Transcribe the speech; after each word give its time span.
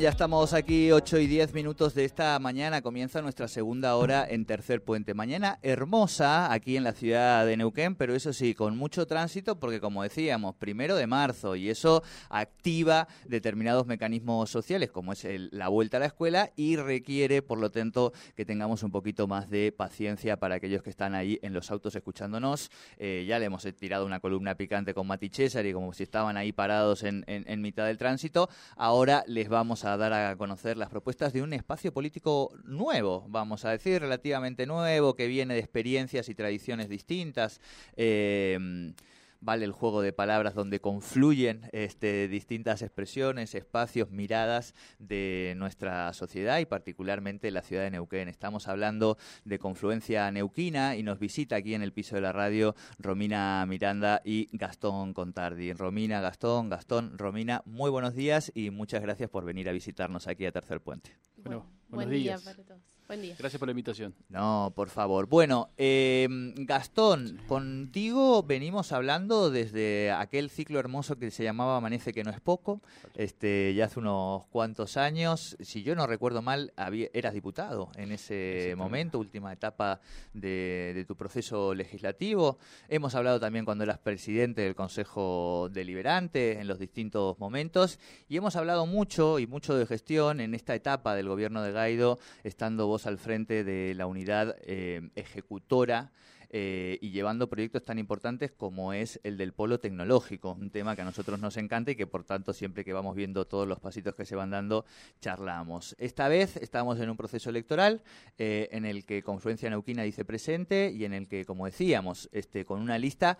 Ya 0.00 0.10
estamos 0.10 0.54
aquí, 0.54 0.92
8 0.92 1.18
y 1.18 1.26
10 1.26 1.54
minutos 1.54 1.94
de 1.94 2.04
esta 2.04 2.38
mañana. 2.38 2.82
Comienza 2.82 3.20
nuestra 3.20 3.48
segunda 3.48 3.96
hora 3.96 4.26
en 4.28 4.46
Tercer 4.46 4.82
Puente. 4.82 5.12
Mañana 5.12 5.58
hermosa 5.62 6.52
aquí 6.52 6.76
en 6.76 6.84
la 6.84 6.92
ciudad 6.92 7.44
de 7.44 7.56
Neuquén, 7.56 7.96
pero 7.96 8.14
eso 8.14 8.32
sí, 8.32 8.54
con 8.54 8.76
mucho 8.76 9.06
tránsito, 9.06 9.58
porque 9.58 9.80
como 9.80 10.02
decíamos, 10.02 10.54
primero 10.54 10.94
de 10.94 11.06
marzo, 11.06 11.56
y 11.56 11.68
eso 11.68 12.02
activa 12.30 13.08
determinados 13.26 13.86
mecanismos 13.86 14.50
sociales, 14.50 14.90
como 14.90 15.12
es 15.12 15.26
la 15.50 15.68
vuelta 15.68 15.96
a 15.96 16.00
la 16.00 16.06
escuela, 16.06 16.52
y 16.54 16.76
requiere, 16.76 17.42
por 17.42 17.58
lo 17.58 17.70
tanto, 17.70 18.12
que 18.36 18.44
tengamos 18.44 18.84
un 18.84 18.92
poquito 18.92 19.26
más 19.26 19.50
de 19.50 19.72
paciencia 19.72 20.36
para 20.36 20.56
aquellos 20.56 20.82
que 20.82 20.90
están 20.90 21.16
ahí 21.16 21.40
en 21.42 21.52
los 21.52 21.72
autos 21.72 21.96
escuchándonos. 21.96 22.70
Eh, 22.98 23.26
ya 23.28 23.40
le 23.40 23.46
hemos 23.46 23.64
tirado 23.76 24.06
una 24.06 24.20
columna 24.20 24.54
picante 24.54 24.94
con 24.94 25.08
Mati 25.08 25.28
César 25.28 25.66
y 25.66 25.72
como 25.72 25.92
si 25.92 26.04
estaban 26.04 26.36
ahí 26.36 26.52
parados 26.52 27.02
en, 27.02 27.24
mitad 27.60 27.86
del 27.86 27.98
tránsito. 27.98 28.48
Ahora 28.76 29.24
les 29.26 29.50
va 29.50 29.58
vamos 29.58 29.84
a 29.84 29.87
dar 29.96 30.12
a 30.12 30.36
conocer 30.36 30.76
las 30.76 30.90
propuestas 30.90 31.32
de 31.32 31.42
un 31.42 31.52
espacio 31.52 31.92
político 31.92 32.50
nuevo, 32.64 33.24
vamos 33.28 33.64
a 33.64 33.70
decir, 33.70 34.00
relativamente 34.00 34.66
nuevo, 34.66 35.14
que 35.14 35.26
viene 35.26 35.54
de 35.54 35.60
experiencias 35.60 36.28
y 36.28 36.34
tradiciones 36.34 36.88
distintas. 36.88 37.60
Eh, 37.96 38.92
vale 39.40 39.64
el 39.64 39.72
juego 39.72 40.02
de 40.02 40.12
palabras 40.12 40.54
donde 40.54 40.80
confluyen 40.80 41.68
este, 41.72 42.28
distintas 42.28 42.82
expresiones, 42.82 43.54
espacios, 43.54 44.10
miradas 44.10 44.74
de 44.98 45.54
nuestra 45.56 46.12
sociedad 46.12 46.58
y 46.58 46.66
particularmente 46.66 47.50
la 47.50 47.62
ciudad 47.62 47.82
de 47.82 47.90
Neuquén. 47.90 48.28
Estamos 48.28 48.68
hablando 48.68 49.18
de 49.44 49.58
confluencia 49.58 50.30
neuquina 50.30 50.96
y 50.96 51.02
nos 51.02 51.18
visita 51.18 51.56
aquí 51.56 51.74
en 51.74 51.82
el 51.82 51.92
piso 51.92 52.16
de 52.16 52.22
la 52.22 52.32
radio 52.32 52.74
Romina 52.98 53.64
Miranda 53.66 54.20
y 54.24 54.48
Gastón 54.52 55.14
Contardi. 55.14 55.72
Romina, 55.72 56.20
Gastón, 56.20 56.68
Gastón, 56.68 57.18
Romina, 57.18 57.62
muy 57.64 57.90
buenos 57.90 58.14
días 58.14 58.50
y 58.54 58.70
muchas 58.70 59.02
gracias 59.02 59.30
por 59.30 59.44
venir 59.44 59.68
a 59.68 59.72
visitarnos 59.72 60.26
aquí 60.26 60.46
a 60.46 60.52
Tercer 60.52 60.80
Puente. 60.80 61.16
Bueno, 61.36 61.66
buenos 61.88 62.10
días. 62.10 62.42
para 62.42 62.62
todos. 62.64 62.97
Buen 63.08 63.22
día. 63.22 63.36
Gracias 63.38 63.58
por 63.58 63.66
la 63.66 63.72
invitación. 63.72 64.14
No, 64.28 64.70
por 64.76 64.90
favor. 64.90 65.28
Bueno, 65.28 65.70
eh, 65.78 66.28
Gastón, 66.56 67.40
contigo 67.48 68.42
venimos 68.42 68.92
hablando 68.92 69.50
desde 69.50 70.10
aquel 70.12 70.50
ciclo 70.50 70.78
hermoso 70.78 71.16
que 71.16 71.30
se 71.30 71.42
llamaba 71.42 71.78
Amanece 71.78 72.12
que 72.12 72.22
no 72.22 72.30
es 72.30 72.42
poco, 72.42 72.82
este, 73.14 73.72
ya 73.72 73.86
hace 73.86 73.98
unos 73.98 74.44
cuantos 74.48 74.98
años. 74.98 75.56
Si 75.60 75.82
yo 75.82 75.94
no 75.94 76.06
recuerdo 76.06 76.42
mal, 76.42 76.74
eras 77.14 77.32
diputado 77.32 77.88
en 77.96 78.12
ese 78.12 78.74
momento, 78.76 79.18
última 79.18 79.54
etapa 79.54 80.02
de, 80.34 81.02
tu 81.08 81.16
proceso 81.16 81.74
legislativo. 81.74 82.58
Hemos 82.90 83.14
hablado 83.14 83.40
también 83.40 83.64
cuando 83.64 83.84
eras 83.84 83.96
presidente 84.00 84.60
del 84.60 84.74
Consejo 84.74 85.70
Deliberante 85.72 86.60
en 86.60 86.68
los 86.68 86.78
distintos 86.78 87.38
momentos 87.38 87.98
y 88.28 88.36
hemos 88.36 88.54
hablado 88.54 88.84
mucho 88.84 89.38
y 89.38 89.46
mucho 89.46 89.74
de 89.74 89.86
gestión 89.86 90.40
en 90.40 90.52
esta 90.54 90.74
etapa 90.74 91.14
del 91.14 91.26
gobierno 91.26 91.62
de 91.62 91.72
Gaido, 91.72 92.18
estando 92.44 92.86
vos 92.86 92.97
al 93.06 93.18
frente 93.18 93.64
de 93.64 93.94
la 93.94 94.06
unidad 94.06 94.56
eh, 94.62 95.10
ejecutora 95.14 96.12
eh, 96.50 96.98
y 97.02 97.10
llevando 97.10 97.50
proyectos 97.50 97.84
tan 97.84 97.98
importantes 97.98 98.50
como 98.50 98.94
es 98.94 99.20
el 99.22 99.36
del 99.36 99.52
polo 99.52 99.80
tecnológico, 99.80 100.54
un 100.54 100.70
tema 100.70 100.96
que 100.96 101.02
a 101.02 101.04
nosotros 101.04 101.38
nos 101.38 101.58
encanta 101.58 101.90
y 101.90 101.96
que 101.96 102.06
por 102.06 102.24
tanto 102.24 102.54
siempre 102.54 102.86
que 102.86 102.94
vamos 102.94 103.14
viendo 103.14 103.46
todos 103.46 103.68
los 103.68 103.80
pasitos 103.80 104.14
que 104.14 104.24
se 104.24 104.34
van 104.34 104.48
dando, 104.48 104.86
charlamos. 105.20 105.94
Esta 105.98 106.26
vez 106.28 106.56
estamos 106.56 106.98
en 107.00 107.10
un 107.10 107.18
proceso 107.18 107.50
electoral 107.50 108.02
eh, 108.38 108.70
en 108.72 108.86
el 108.86 109.04
que 109.04 109.22
Confluencia 109.22 109.68
Neuquina 109.68 110.04
dice 110.04 110.24
presente 110.24 110.90
y 110.90 111.04
en 111.04 111.12
el 111.12 111.28
que, 111.28 111.44
como 111.44 111.66
decíamos, 111.66 112.30
este, 112.32 112.64
con 112.64 112.80
una 112.80 112.98
lista 112.98 113.36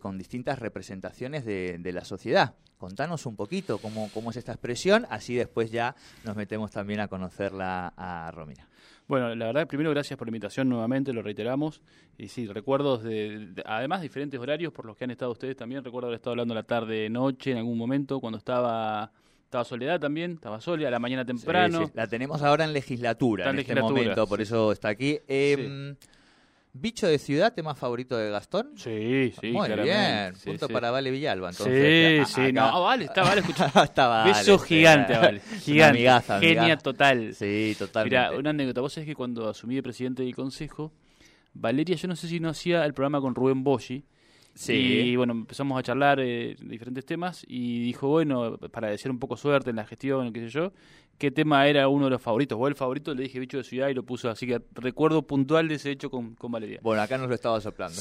con 0.00 0.18
distintas 0.18 0.60
representaciones 0.60 1.44
de, 1.44 1.92
la 1.92 2.04
sociedad. 2.04 2.54
Contanos 2.78 3.26
un 3.26 3.36
poquito 3.36 3.78
cómo, 3.78 4.10
cómo 4.14 4.30
es 4.30 4.36
esta 4.36 4.52
expresión, 4.52 5.06
así 5.10 5.34
después 5.34 5.70
ya 5.70 5.96
nos 6.24 6.36
metemos 6.36 6.70
también 6.70 7.00
a 7.00 7.08
conocerla 7.08 7.92
a 7.96 8.30
Romina. 8.32 8.68
Bueno, 9.06 9.34
la 9.34 9.46
verdad, 9.46 9.66
primero 9.66 9.90
gracias 9.90 10.18
por 10.18 10.26
la 10.26 10.30
invitación 10.30 10.68
nuevamente, 10.68 11.12
lo 11.12 11.22
reiteramos. 11.22 11.82
Y 12.16 12.28
sí, 12.28 12.46
recuerdos 12.46 13.02
de, 13.02 13.52
además 13.66 14.00
diferentes 14.00 14.40
horarios 14.40 14.72
por 14.72 14.86
los 14.86 14.96
que 14.96 15.04
han 15.04 15.10
estado 15.10 15.32
ustedes 15.32 15.56
también. 15.56 15.84
Recuerdo 15.84 16.08
haber 16.08 16.16
estado 16.16 16.32
hablando 16.32 16.54
la 16.54 16.62
tarde, 16.62 17.10
noche, 17.10 17.50
en 17.50 17.58
algún 17.58 17.76
momento, 17.76 18.20
cuando 18.20 18.38
estaba 18.38 19.12
estaba 19.44 19.64
Soledad 19.64 20.00
también, 20.00 20.32
estaba 20.32 20.60
Solia, 20.60 20.88
a 20.88 20.90
la 20.90 20.98
mañana 20.98 21.24
temprano. 21.24 21.88
La 21.94 22.08
tenemos 22.08 22.42
ahora 22.42 22.64
en 22.64 22.72
legislatura, 22.72 23.48
en, 23.48 23.60
este 23.60 23.80
momento, 23.80 24.26
por 24.26 24.40
eso 24.40 24.72
está 24.72 24.88
aquí. 24.88 25.20
Eh, 25.28 25.94
Bicho 26.76 27.06
de 27.06 27.18
ciudad, 27.18 27.54
tema 27.54 27.76
favorito 27.76 28.16
de 28.16 28.30
Gastón. 28.30 28.72
Sí, 28.74 29.32
sí. 29.40 29.52
Muy 29.52 29.68
bien. 29.68 30.34
Punto 30.44 30.68
para 30.68 30.90
Vale 30.90 31.12
Villalba, 31.12 31.50
entonces. 31.50 32.28
Sí, 32.28 32.34
sí. 32.34 32.52
No, 32.52 32.82
vale, 32.82 33.04
está 33.04 33.22
Vale, 33.22 33.42
escucha. 33.42 33.66
está 33.84 34.08
vale, 34.08 34.32
Beso 34.32 34.58
gigante, 34.58 35.16
Vale. 35.16 35.40
Gigante. 35.60 35.84
Amigaza, 35.98 36.40
Genia 36.40 36.76
total. 36.76 37.32
Sí, 37.32 37.76
totalmente. 37.78 38.18
Mira, 38.18 38.36
una 38.36 38.50
anécdota. 38.50 38.80
Vos 38.80 38.92
sabés 38.92 39.06
que 39.06 39.14
cuando 39.14 39.48
asumí 39.48 39.76
de 39.76 39.84
presidente 39.84 40.24
del 40.24 40.34
consejo, 40.34 40.92
Valeria, 41.52 41.94
yo 41.94 42.08
no 42.08 42.16
sé 42.16 42.26
si 42.26 42.40
no 42.40 42.48
hacía 42.48 42.84
el 42.84 42.92
programa 42.92 43.20
con 43.20 43.36
Rubén 43.36 43.62
Boschi. 43.62 44.04
Sí. 44.54 44.72
Y 44.72 45.16
bueno, 45.16 45.32
empezamos 45.32 45.78
a 45.78 45.82
charlar 45.82 46.20
eh, 46.20 46.56
diferentes 46.60 47.04
temas 47.04 47.44
y 47.48 47.82
dijo, 47.82 48.08
bueno, 48.08 48.56
para 48.70 48.88
decir 48.88 49.10
un 49.10 49.18
poco 49.18 49.36
suerte 49.36 49.70
en 49.70 49.76
la 49.76 49.84
gestión, 49.84 50.32
qué 50.32 50.40
sé 50.40 50.48
yo, 50.48 50.72
qué 51.18 51.30
tema 51.30 51.66
era 51.66 51.88
uno 51.88 52.04
de 52.04 52.10
los 52.10 52.22
favoritos. 52.22 52.56
O 52.60 52.68
el 52.68 52.74
favorito, 52.74 53.14
le 53.14 53.24
dije 53.24 53.38
bicho 53.40 53.58
de 53.58 53.64
ciudad 53.64 53.88
y 53.88 53.94
lo 53.94 54.04
puso. 54.04 54.30
Así 54.30 54.46
que 54.46 54.60
recuerdo 54.74 55.22
puntual 55.22 55.68
de 55.68 55.74
ese 55.74 55.90
hecho 55.90 56.10
con, 56.10 56.34
con 56.34 56.52
Valeria. 56.52 56.80
Bueno, 56.82 57.02
acá 57.02 57.18
nos 57.18 57.28
lo 57.28 57.34
estaba 57.34 57.60
soplando. 57.60 58.00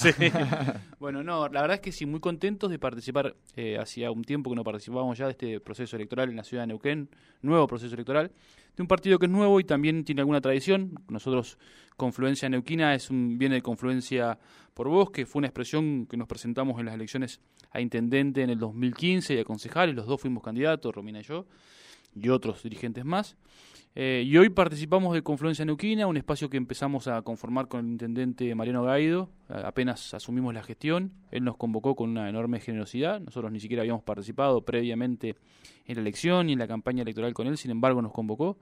bueno, 0.99 1.23
no, 1.23 1.47
la 1.49 1.61
verdad 1.61 1.75
es 1.75 1.81
que 1.81 1.91
sí, 1.91 2.05
muy 2.05 2.19
contentos 2.19 2.69
de 2.69 2.79
participar. 2.79 3.35
Eh, 3.55 3.77
hacía 3.77 4.11
un 4.11 4.23
tiempo 4.23 4.49
que 4.49 4.55
no 4.55 4.63
participábamos 4.63 5.17
ya 5.17 5.25
de 5.25 5.31
este 5.31 5.59
proceso 5.59 5.95
electoral 5.95 6.29
en 6.29 6.35
la 6.35 6.43
ciudad 6.43 6.63
de 6.63 6.67
Neuquén, 6.67 7.09
nuevo 7.41 7.67
proceso 7.67 7.93
electoral, 7.95 8.31
de 8.75 8.81
un 8.81 8.87
partido 8.87 9.19
que 9.19 9.25
es 9.25 9.31
nuevo 9.31 9.59
y 9.59 9.63
también 9.63 10.03
tiene 10.03 10.21
alguna 10.21 10.41
tradición. 10.41 10.99
Nosotros, 11.09 11.57
Confluencia 11.95 12.49
Neuquina, 12.49 12.95
es 12.95 13.09
un, 13.09 13.37
viene 13.37 13.55
de 13.55 13.61
Confluencia 13.61 14.37
por 14.73 14.87
Vos, 14.89 15.11
que 15.11 15.25
fue 15.25 15.39
una 15.39 15.47
expresión 15.47 16.05
que 16.07 16.17
nos 16.17 16.27
presentamos 16.27 16.79
en 16.79 16.85
las 16.85 16.95
elecciones 16.95 17.39
a 17.71 17.81
intendente 17.81 18.41
en 18.41 18.49
el 18.49 18.59
2015 18.59 19.35
y 19.35 19.39
a 19.39 19.43
concejales. 19.43 19.95
Los 19.95 20.07
dos 20.07 20.21
fuimos 20.21 20.43
candidatos, 20.43 20.93
Romina 20.93 21.19
y 21.19 21.23
yo 21.23 21.45
y 22.15 22.29
otros 22.29 22.63
dirigentes 22.63 23.05
más. 23.05 23.35
Eh, 23.95 24.23
y 24.25 24.35
hoy 24.37 24.49
participamos 24.49 25.13
de 25.13 25.21
Confluencia 25.21 25.65
Neuquina, 25.65 26.07
un 26.07 26.17
espacio 26.17 26.49
que 26.49 26.57
empezamos 26.57 27.07
a 27.07 27.21
conformar 27.21 27.67
con 27.67 27.85
el 27.85 27.91
intendente 27.91 28.55
Mariano 28.55 28.83
Gaido, 28.83 29.29
apenas 29.49 30.15
asumimos 30.15 30.51
la 30.51 30.63
gestión, 30.63 31.11
él 31.29 31.43
nos 31.43 31.57
convocó 31.57 31.95
con 31.95 32.09
una 32.09 32.27
enorme 32.27 32.59
generosidad, 32.59 33.19
nosotros 33.19 33.51
ni 33.51 33.59
siquiera 33.59 33.81
habíamos 33.81 34.01
participado 34.01 34.65
previamente 34.65 35.35
en 35.85 35.95
la 35.95 36.01
elección 36.01 36.49
y 36.49 36.53
en 36.53 36.59
la 36.59 36.67
campaña 36.67 37.03
electoral 37.03 37.35
con 37.35 37.45
él, 37.45 37.55
sin 37.55 37.69
embargo 37.69 38.01
nos 38.01 38.13
convocó. 38.13 38.57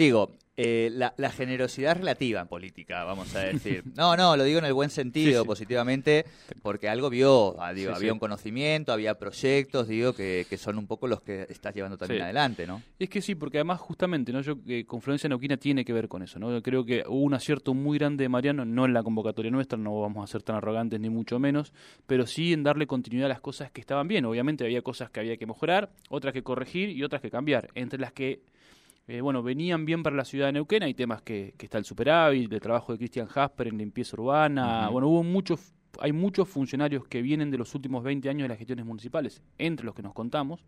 Digo, 0.00 0.30
eh, 0.56 0.90
la, 0.94 1.30
generosidad 1.30 1.94
relativa 1.94 2.40
en 2.40 2.48
política, 2.48 3.04
vamos 3.04 3.36
a 3.36 3.40
decir. 3.40 3.84
No, 3.94 4.16
no, 4.16 4.34
lo 4.34 4.44
digo 4.44 4.58
en 4.58 4.64
el 4.64 4.72
buen 4.72 4.88
sentido, 4.88 5.44
positivamente, 5.44 6.24
porque 6.62 6.88
algo 6.88 7.10
vio, 7.10 7.60
ah, 7.60 7.74
digo, 7.74 7.92
había 7.94 8.10
un 8.10 8.18
conocimiento, 8.18 8.94
había 8.94 9.18
proyectos, 9.18 9.88
digo, 9.88 10.14
que, 10.14 10.46
son 10.56 10.78
un 10.78 10.86
poco 10.86 11.06
los 11.06 11.20
que 11.20 11.46
estás 11.50 11.74
llevando 11.74 11.98
también 11.98 12.22
adelante, 12.22 12.66
¿no? 12.66 12.82
Es 12.98 13.10
que 13.10 13.20
sí, 13.20 13.34
porque 13.34 13.58
además 13.58 13.78
justamente, 13.78 14.32
¿no? 14.32 14.40
Yo, 14.40 14.64
que 14.64 14.86
Confluencia 14.86 15.28
Neuquina 15.28 15.58
tiene 15.58 15.84
que 15.84 15.92
ver 15.92 16.08
con 16.08 16.22
eso, 16.22 16.38
¿no? 16.38 16.50
Yo 16.50 16.62
creo 16.62 16.82
que 16.86 17.04
hubo 17.06 17.20
un 17.20 17.34
acierto 17.34 17.74
muy 17.74 17.98
grande 17.98 18.24
de 18.24 18.30
Mariano, 18.30 18.64
no 18.64 18.86
en 18.86 18.94
la 18.94 19.02
convocatoria 19.02 19.50
nuestra, 19.50 19.76
no 19.76 20.00
vamos 20.00 20.24
a 20.24 20.32
ser 20.32 20.42
tan 20.42 20.56
arrogantes 20.56 20.98
ni 20.98 21.10
mucho 21.10 21.38
menos, 21.38 21.74
pero 22.06 22.26
sí 22.26 22.54
en 22.54 22.62
darle 22.62 22.86
continuidad 22.86 23.26
a 23.26 23.34
las 23.34 23.42
cosas 23.42 23.70
que 23.70 23.82
estaban 23.82 24.08
bien. 24.08 24.24
Obviamente 24.24 24.64
había 24.64 24.80
cosas 24.80 25.10
que 25.10 25.20
había 25.20 25.36
que 25.36 25.44
mejorar, 25.44 25.90
otras 26.08 26.32
que 26.32 26.42
corregir 26.42 26.88
y 26.88 27.04
otras 27.04 27.20
que 27.20 27.30
cambiar, 27.30 27.68
entre 27.74 27.98
las 27.98 28.12
que 28.12 28.40
eh, 29.10 29.20
bueno, 29.20 29.42
venían 29.42 29.84
bien 29.84 30.04
para 30.04 30.14
la 30.14 30.24
ciudad 30.24 30.46
de 30.46 30.52
Neuquén, 30.52 30.84
hay 30.84 30.94
temas 30.94 31.20
que, 31.20 31.52
está 31.58 31.78
el 31.78 31.84
superávit, 31.84 32.52
el 32.52 32.60
trabajo 32.60 32.92
de 32.92 32.98
Cristian 32.98 33.26
Jasper 33.26 33.66
en 33.66 33.78
limpieza 33.78 34.14
urbana, 34.16 34.88
bueno, 34.88 35.08
hubo 35.08 35.24
muchos, 35.24 35.74
hay 35.98 36.12
muchos 36.12 36.48
funcionarios 36.48 37.08
que 37.08 37.20
vienen 37.20 37.50
de 37.50 37.58
los 37.58 37.74
últimos 37.74 38.04
20 38.04 38.28
años 38.30 38.42
de 38.42 38.48
las 38.50 38.58
gestiones 38.58 38.86
municipales, 38.86 39.42
entre 39.58 39.84
los 39.84 39.96
que 39.96 40.02
nos 40.02 40.14
contamos, 40.14 40.64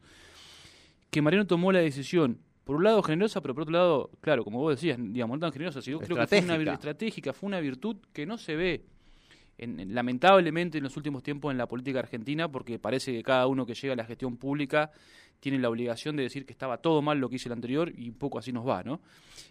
que 1.08 1.22
Mariano 1.22 1.46
tomó 1.46 1.70
la 1.70 1.78
decisión 1.78 2.40
por 2.64 2.74
un 2.74 2.82
lado 2.82 3.00
generosa, 3.04 3.40
pero 3.40 3.54
por 3.54 3.62
otro 3.62 3.74
lado, 3.74 4.10
claro, 4.20 4.42
como 4.42 4.58
vos 4.58 4.74
decías, 4.74 4.98
digamos, 5.00 5.36
no 5.36 5.40
tan 5.40 5.52
generosa, 5.52 5.80
sino 5.80 6.00
creo 6.00 6.16
que 6.16 6.26
fue 6.26 6.40
una 6.40 6.72
estratégica, 6.72 7.32
fue 7.32 7.46
una 7.46 7.60
virtud 7.60 7.98
que 8.12 8.26
no 8.26 8.38
se 8.38 8.56
ve 8.56 8.84
en- 9.62 9.80
en- 9.80 9.94
lamentablemente 9.94 10.78
en 10.78 10.84
los 10.84 10.96
últimos 10.96 11.22
tiempos 11.22 11.52
en 11.52 11.58
la 11.58 11.66
política 11.66 11.98
argentina, 12.00 12.50
porque 12.50 12.78
parece 12.78 13.12
que 13.12 13.22
cada 13.22 13.46
uno 13.46 13.64
que 13.66 13.74
llega 13.74 13.94
a 13.94 13.96
la 13.96 14.04
gestión 14.04 14.36
pública 14.36 14.90
tiene 15.40 15.58
la 15.58 15.68
obligación 15.68 16.14
de 16.16 16.22
decir 16.22 16.46
que 16.46 16.52
estaba 16.52 16.78
todo 16.78 17.02
mal 17.02 17.18
lo 17.18 17.28
que 17.28 17.36
hizo 17.36 17.48
el 17.48 17.54
anterior 17.54 17.92
y 17.96 18.08
un 18.08 18.14
poco 18.16 18.38
así 18.38 18.52
nos 18.52 18.66
va, 18.66 18.82
¿no? 18.84 19.00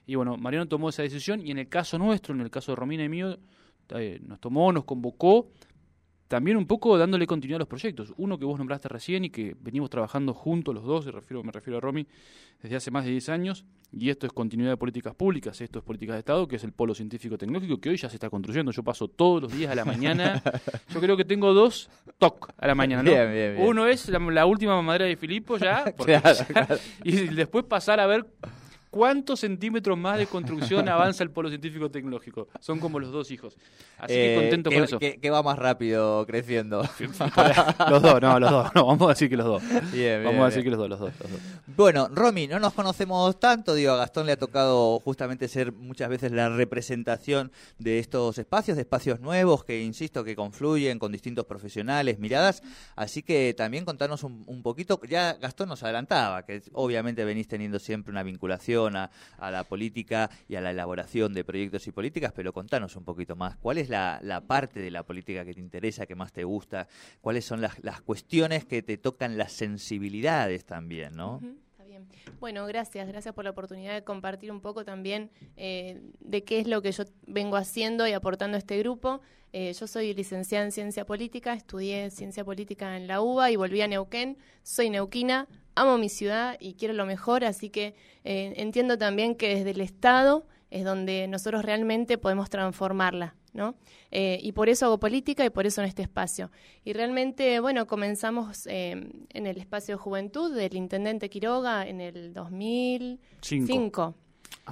Y 0.07 0.15
bueno, 0.15 0.37
Mariano 0.37 0.67
tomó 0.67 0.89
esa 0.89 1.03
decisión 1.03 1.45
y 1.45 1.51
en 1.51 1.57
el 1.57 1.67
caso 1.67 1.97
nuestro, 1.97 2.33
en 2.33 2.41
el 2.41 2.49
caso 2.49 2.71
de 2.71 2.75
Romina 2.77 3.03
y 3.03 3.09
mío, 3.09 3.37
eh, 3.89 4.19
nos 4.25 4.39
tomó, 4.39 4.71
nos 4.71 4.85
convocó, 4.85 5.49
también 6.31 6.55
un 6.55 6.65
poco 6.65 6.97
dándole 6.97 7.27
continuidad 7.27 7.57
a 7.57 7.59
los 7.59 7.67
proyectos. 7.67 8.13
Uno 8.15 8.39
que 8.39 8.45
vos 8.45 8.57
nombraste 8.57 8.87
recién 8.87 9.25
y 9.25 9.29
que 9.29 9.53
venimos 9.59 9.89
trabajando 9.89 10.33
juntos 10.33 10.73
los 10.73 10.85
dos, 10.85 11.05
me 11.05 11.11
refiero, 11.11 11.43
me 11.43 11.51
refiero 11.51 11.77
a 11.77 11.81
Romy, 11.81 12.07
desde 12.63 12.77
hace 12.77 12.89
más 12.89 13.03
de 13.03 13.11
10 13.11 13.27
años, 13.27 13.65
y 13.91 14.09
esto 14.09 14.27
es 14.27 14.31
continuidad 14.31 14.71
de 14.71 14.77
políticas 14.77 15.13
públicas, 15.13 15.59
esto 15.59 15.79
es 15.79 15.83
políticas 15.83 16.15
de 16.15 16.19
Estado, 16.19 16.47
que 16.47 16.55
es 16.55 16.63
el 16.63 16.71
polo 16.71 16.95
científico 16.95 17.37
tecnológico, 17.37 17.81
que 17.81 17.89
hoy 17.89 17.97
ya 17.97 18.07
se 18.09 18.15
está 18.15 18.29
construyendo. 18.29 18.71
Yo 18.71 18.81
paso 18.81 19.09
todos 19.09 19.41
los 19.41 19.51
días 19.51 19.73
a 19.73 19.75
la 19.75 19.83
mañana, 19.83 20.41
yo 20.93 21.01
creo 21.01 21.17
que 21.17 21.25
tengo 21.25 21.53
dos 21.53 21.89
TOC 22.17 22.53
a 22.57 22.65
la 22.67 22.75
mañana, 22.75 23.03
¿no? 23.03 23.11
Bien, 23.11 23.29
bien, 23.33 23.55
bien. 23.57 23.67
Uno 23.67 23.85
es 23.87 24.07
la, 24.07 24.19
la 24.19 24.45
última 24.45 24.73
mamadera 24.75 25.03
de 25.05 25.17
Filipo 25.17 25.57
ya, 25.57 25.83
porque 25.97 26.13
Claro, 26.21 26.37
ya- 26.37 26.45
claro. 26.45 26.75
y 27.03 27.11
después 27.35 27.65
pasar 27.65 27.99
a 27.99 28.07
ver 28.07 28.25
cuántos 28.91 29.39
centímetros 29.39 29.97
más 29.97 30.19
de 30.19 30.27
construcción 30.27 30.87
avanza 30.89 31.23
el 31.23 31.31
polo 31.31 31.49
científico 31.49 31.89
tecnológico. 31.89 32.47
Son 32.59 32.79
como 32.79 32.99
los 32.99 33.11
dos 33.11 33.31
hijos. 33.31 33.57
Así 33.97 34.13
que 34.13 34.33
Eh, 34.33 34.35
contento 34.37 34.69
con 34.69 34.83
eso. 34.83 34.99
que 34.99 35.29
va 35.31 35.41
más 35.41 35.57
rápido 35.57 36.25
creciendo. 36.27 36.81
los 37.89 38.01
dos, 38.01 38.21
no, 38.21 38.39
los 38.39 38.51
dos. 38.51 38.75
No, 38.75 38.85
vamos 38.85 39.05
a 39.07 39.09
decir 39.09 39.29
que 39.29 39.37
los 39.37 39.45
dos. 39.47 39.63
Bien, 39.91 40.21
bien, 40.21 40.23
Vamos 40.25 40.41
a 40.41 40.45
decir 40.45 40.61
bien. 40.61 40.65
que 40.65 40.69
los 40.71 40.79
dos, 40.79 40.89
los 40.89 40.99
dos. 40.99 41.11
los 41.21 41.31
dos. 41.31 41.39
Bueno, 41.75 42.09
Romy, 42.11 42.47
no 42.47 42.59
nos 42.59 42.73
conocemos 42.73 43.39
tanto, 43.39 43.73
digo, 43.73 43.93
a 43.93 43.97
Gastón 43.97 44.25
le 44.25 44.33
ha 44.33 44.37
tocado 44.37 44.99
justamente 44.99 45.47
ser 45.47 45.71
muchas 45.71 46.09
veces 46.09 46.31
la 46.33 46.49
representación 46.49 47.51
de 47.79 47.99
estos 47.99 48.37
espacios, 48.37 48.75
de 48.75 48.81
espacios 48.81 49.19
nuevos 49.21 49.63
que, 49.63 49.81
insisto, 49.81 50.23
que 50.23 50.35
confluyen 50.35 50.99
con 50.99 51.11
distintos 51.11 51.45
profesionales, 51.45 52.19
miradas, 52.19 52.61
así 52.95 53.23
que 53.23 53.53
también 53.55 53.85
contarnos 53.85 54.23
un, 54.23 54.43
un 54.47 54.61
poquito, 54.63 54.99
ya 55.07 55.33
Gastón 55.35 55.69
nos 55.69 55.81
adelantaba, 55.83 56.43
que 56.45 56.61
obviamente 56.73 57.23
venís 57.23 57.47
teniendo 57.47 57.79
siempre 57.79 58.11
una 58.11 58.23
vinculación 58.23 58.80
a, 58.87 59.09
la 59.51 59.63
política 59.63 60.29
y 60.47 60.55
a 60.55 60.61
la 60.61 60.71
elaboración 60.71 61.33
de 61.33 61.43
proyectos 61.43 61.87
y 61.87 61.91
políticas, 61.91 62.31
pero 62.35 62.53
contanos 62.53 62.95
un 62.95 63.03
poquito 63.03 63.35
más, 63.35 63.57
¿cuál 63.57 63.77
es 63.77 63.89
la, 63.89 64.43
parte 64.47 64.79
de 64.79 64.91
la 64.91 65.03
política 65.03 65.45
que 65.45 65.53
te 65.53 65.59
interesa, 65.59 66.05
que 66.05 66.15
más 66.15 66.31
te 66.31 66.43
gusta? 66.43 66.87
¿Cuáles 67.21 67.45
son 67.45 67.61
las, 67.61 68.01
cuestiones 68.05 68.65
que 68.65 68.81
te 68.81 68.97
tocan 68.97 69.37
las 69.37 69.51
sensibilidades 69.51 70.65
también, 70.65 71.15
no? 71.15 71.39
Bien. 71.39 72.07
Bueno, 72.39 72.65
gracias, 72.65 73.07
gracias 73.07 73.33
por 73.33 73.43
la 73.43 73.51
oportunidad 73.51 73.93
de 73.93 74.03
compartir 74.03 74.51
un 74.51 74.61
poco 74.61 74.85
también 74.85 75.29
eh, 75.57 76.01
de 76.19 76.43
qué 76.43 76.59
es 76.59 76.67
lo 76.67 76.81
que 76.81 76.91
yo 76.91 77.03
vengo 77.27 77.57
haciendo 77.57 78.07
y 78.07 78.13
aportando 78.13 78.55
a 78.55 78.59
este 78.59 78.77
grupo. 78.79 79.21
Eh, 79.53 79.73
yo 79.73 79.85
soy 79.85 80.13
licenciada 80.13 80.63
en 80.63 80.71
Ciencia 80.71 81.05
Política, 81.05 81.53
estudié 81.53 82.09
Ciencia 82.09 82.45
Política 82.45 82.95
en 82.95 83.07
la 83.07 83.21
UBA 83.21 83.51
y 83.51 83.57
volví 83.57 83.81
a 83.81 83.87
Neuquén. 83.87 84.37
Soy 84.63 84.89
neuquina, 84.89 85.47
amo 85.75 85.97
mi 85.97 86.09
ciudad 86.09 86.57
y 86.59 86.73
quiero 86.73 86.93
lo 86.93 87.05
mejor, 87.05 87.43
así 87.43 87.69
que 87.69 87.95
eh, 88.23 88.53
entiendo 88.57 88.97
también 88.97 89.35
que 89.35 89.55
desde 89.55 89.71
el 89.71 89.81
Estado 89.81 90.45
es 90.69 90.85
donde 90.85 91.27
nosotros 91.27 91.63
realmente 91.63 92.17
podemos 92.17 92.49
transformarla, 92.49 93.35
¿no? 93.53 93.75
Eh, 94.09 94.39
y 94.41 94.53
por 94.53 94.69
eso 94.69 94.85
hago 94.85 94.99
política 94.99 95.45
y 95.45 95.49
por 95.49 95.65
eso 95.65 95.81
en 95.81 95.87
este 95.87 96.01
espacio. 96.01 96.49
Y 96.85 96.93
realmente, 96.93 97.59
bueno, 97.59 97.87
comenzamos 97.87 98.65
eh, 98.67 98.91
en 99.29 99.47
el 99.47 99.57
espacio 99.57 99.95
de 99.95 100.01
juventud 100.01 100.55
del 100.55 100.75
Intendente 100.75 101.29
Quiroga 101.29 101.87
en 101.87 101.99
el 101.99 102.33
2005. 102.33 103.19
Cinco. 103.41 104.15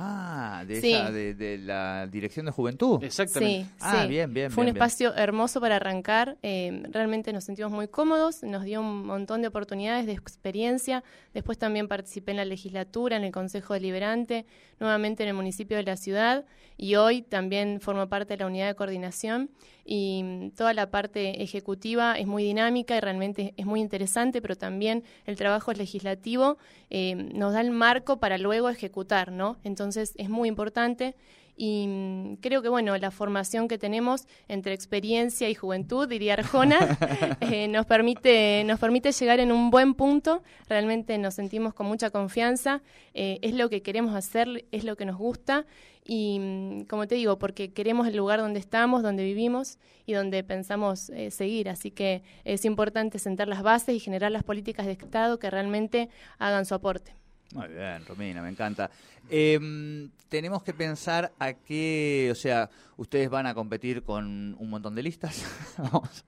Ah, 0.01 0.63
de, 0.65 0.79
Sí. 0.79 0.93
esa, 0.93 1.11
de, 1.11 1.33
de 1.33 1.57
la 1.57 2.07
Dirección 2.07 2.45
de 2.45 2.51
Juventud. 2.53 3.03
Exactamente. 3.03 3.65
Sí, 3.65 3.71
Ah, 3.81 4.01
sí. 4.03 4.07
bien, 4.07 4.33
bien, 4.33 4.49
Fue 4.51 4.63
bien, 4.63 4.71
un 4.71 4.73
bien. 4.75 4.83
espacio 4.83 5.13
hermoso 5.15 5.59
para 5.59 5.75
arrancar. 5.75 6.37
eh, 6.41 6.83
realmente 6.91 7.33
nos 7.33 7.43
sentimos 7.43 7.71
muy 7.71 7.87
cómodos, 7.89 8.43
nos 8.43 8.63
dio 8.63 8.79
un 8.81 9.05
montón 9.05 9.41
de 9.41 9.47
oportunidades 9.49 10.05
de 10.05 10.13
experiencia. 10.13 11.03
Después 11.33 11.57
también 11.57 11.87
participé 11.87 12.31
en 12.31 12.37
la 12.37 12.45
legislatura, 12.45 13.17
en 13.17 13.23
el 13.23 13.31
Consejo 13.31 13.73
Deliberante, 13.73 14.45
nuevamente 14.79 15.23
en 15.23 15.29
el 15.29 15.35
municipio 15.35 15.75
de 15.75 15.83
la 15.83 15.97
ciudad 15.97 16.45
y 16.77 16.95
hoy 16.95 17.21
también 17.21 17.81
formo 17.81 18.07
parte 18.07 18.33
de 18.35 18.37
la 18.37 18.45
unidad 18.45 18.67
de 18.67 18.75
coordinación 18.75 19.49
y 19.83 20.21
mm, 20.23 20.51
toda 20.51 20.73
la 20.73 20.89
parte 20.91 21.41
ejecutiva 21.43 22.17
es 22.17 22.25
muy 22.27 22.43
dinámica 22.43 22.95
y 22.95 22.99
realmente 23.01 23.53
es 23.57 23.65
muy 23.65 23.81
interesante, 23.81 24.41
pero 24.41 24.55
también 24.55 25.03
el 25.25 25.35
trabajo 25.35 25.73
legislativo 25.73 26.57
eh, 26.89 27.15
nos 27.15 27.53
da 27.53 27.61
el 27.61 27.71
marco 27.71 28.19
para 28.19 28.37
luego 28.37 28.69
ejecutar, 28.69 29.31
¿no? 29.31 29.57
Entonces 29.63 29.88
es 29.97 30.29
muy 30.29 30.49
importante. 30.49 31.15
Y 31.61 31.87
mm, 31.87 32.35
creo 32.35 32.61
que 32.61 32.69
bueno 32.69 32.97
la 32.97 33.11
formación 33.11 33.67
que 33.67 33.77
tenemos 33.77 34.27
entre 34.47 34.73
experiencia 34.73 35.49
y 35.49 35.55
juventud 35.55 36.07
diría 36.07 36.35
Arjona 36.35 36.97
eh, 37.41 37.67
nos 37.67 37.85
permite 37.85 38.63
nos 38.65 38.79
permite 38.79 39.11
llegar 39.11 39.41
en 39.41 39.51
un 39.51 39.69
buen 39.69 39.93
punto. 39.93 40.41
Realmente 40.69 41.17
nos 41.17 41.33
sentimos 41.33 41.73
con 41.73 41.85
mucha 41.85 42.11
confianza. 42.11 42.81
Eh, 43.13 43.39
es 43.41 43.53
lo 43.53 43.69
que 43.69 43.81
queremos 43.81 44.15
hacer 44.15 44.65
es 44.71 44.85
lo 44.85 44.95
que 44.95 45.03
nos 45.03 45.17
gusta. 45.17 45.65
Y 46.05 46.39
mm, 46.39 46.83
como 46.83 47.07
te 47.07 47.15
digo 47.15 47.37
porque 47.37 47.73
queremos 47.73 48.07
el 48.07 48.15
lugar 48.15 48.39
donde 48.39 48.59
estamos 48.59 49.03
donde 49.03 49.25
vivimos 49.25 49.79
y 50.05 50.13
donde 50.13 50.45
pensamos 50.45 51.09
eh, 51.09 51.29
seguir. 51.29 51.67
Así 51.67 51.91
que 51.91 52.23
es 52.45 52.63
importante 52.63 53.19
sentar 53.19 53.49
las 53.49 53.63
bases 53.63 53.93
y 53.93 53.99
generar 53.99 54.31
las 54.31 54.43
políticas 54.43 54.85
de 54.85 54.93
estado 54.93 55.39
que 55.39 55.49
realmente 55.49 56.07
hagan 56.37 56.65
su 56.65 56.73
aporte 56.73 57.18
Muy 57.53 57.67
bien, 57.67 58.05
Romina, 58.07 58.41
me 58.41 58.49
encanta. 58.49 58.89
Em, 59.31 60.09
tenemos 60.27 60.63
que 60.63 60.73
pensar 60.73 61.31
a 61.39 61.53
qué, 61.53 62.29
o 62.31 62.35
sea, 62.35 62.69
ustedes 62.97 63.29
van 63.29 63.45
a 63.47 63.53
competir 63.53 64.03
con 64.03 64.55
un 64.57 64.69
montón 64.69 64.93
de 64.95 65.03
listas. 65.03 65.43
Vamos. 65.77 66.25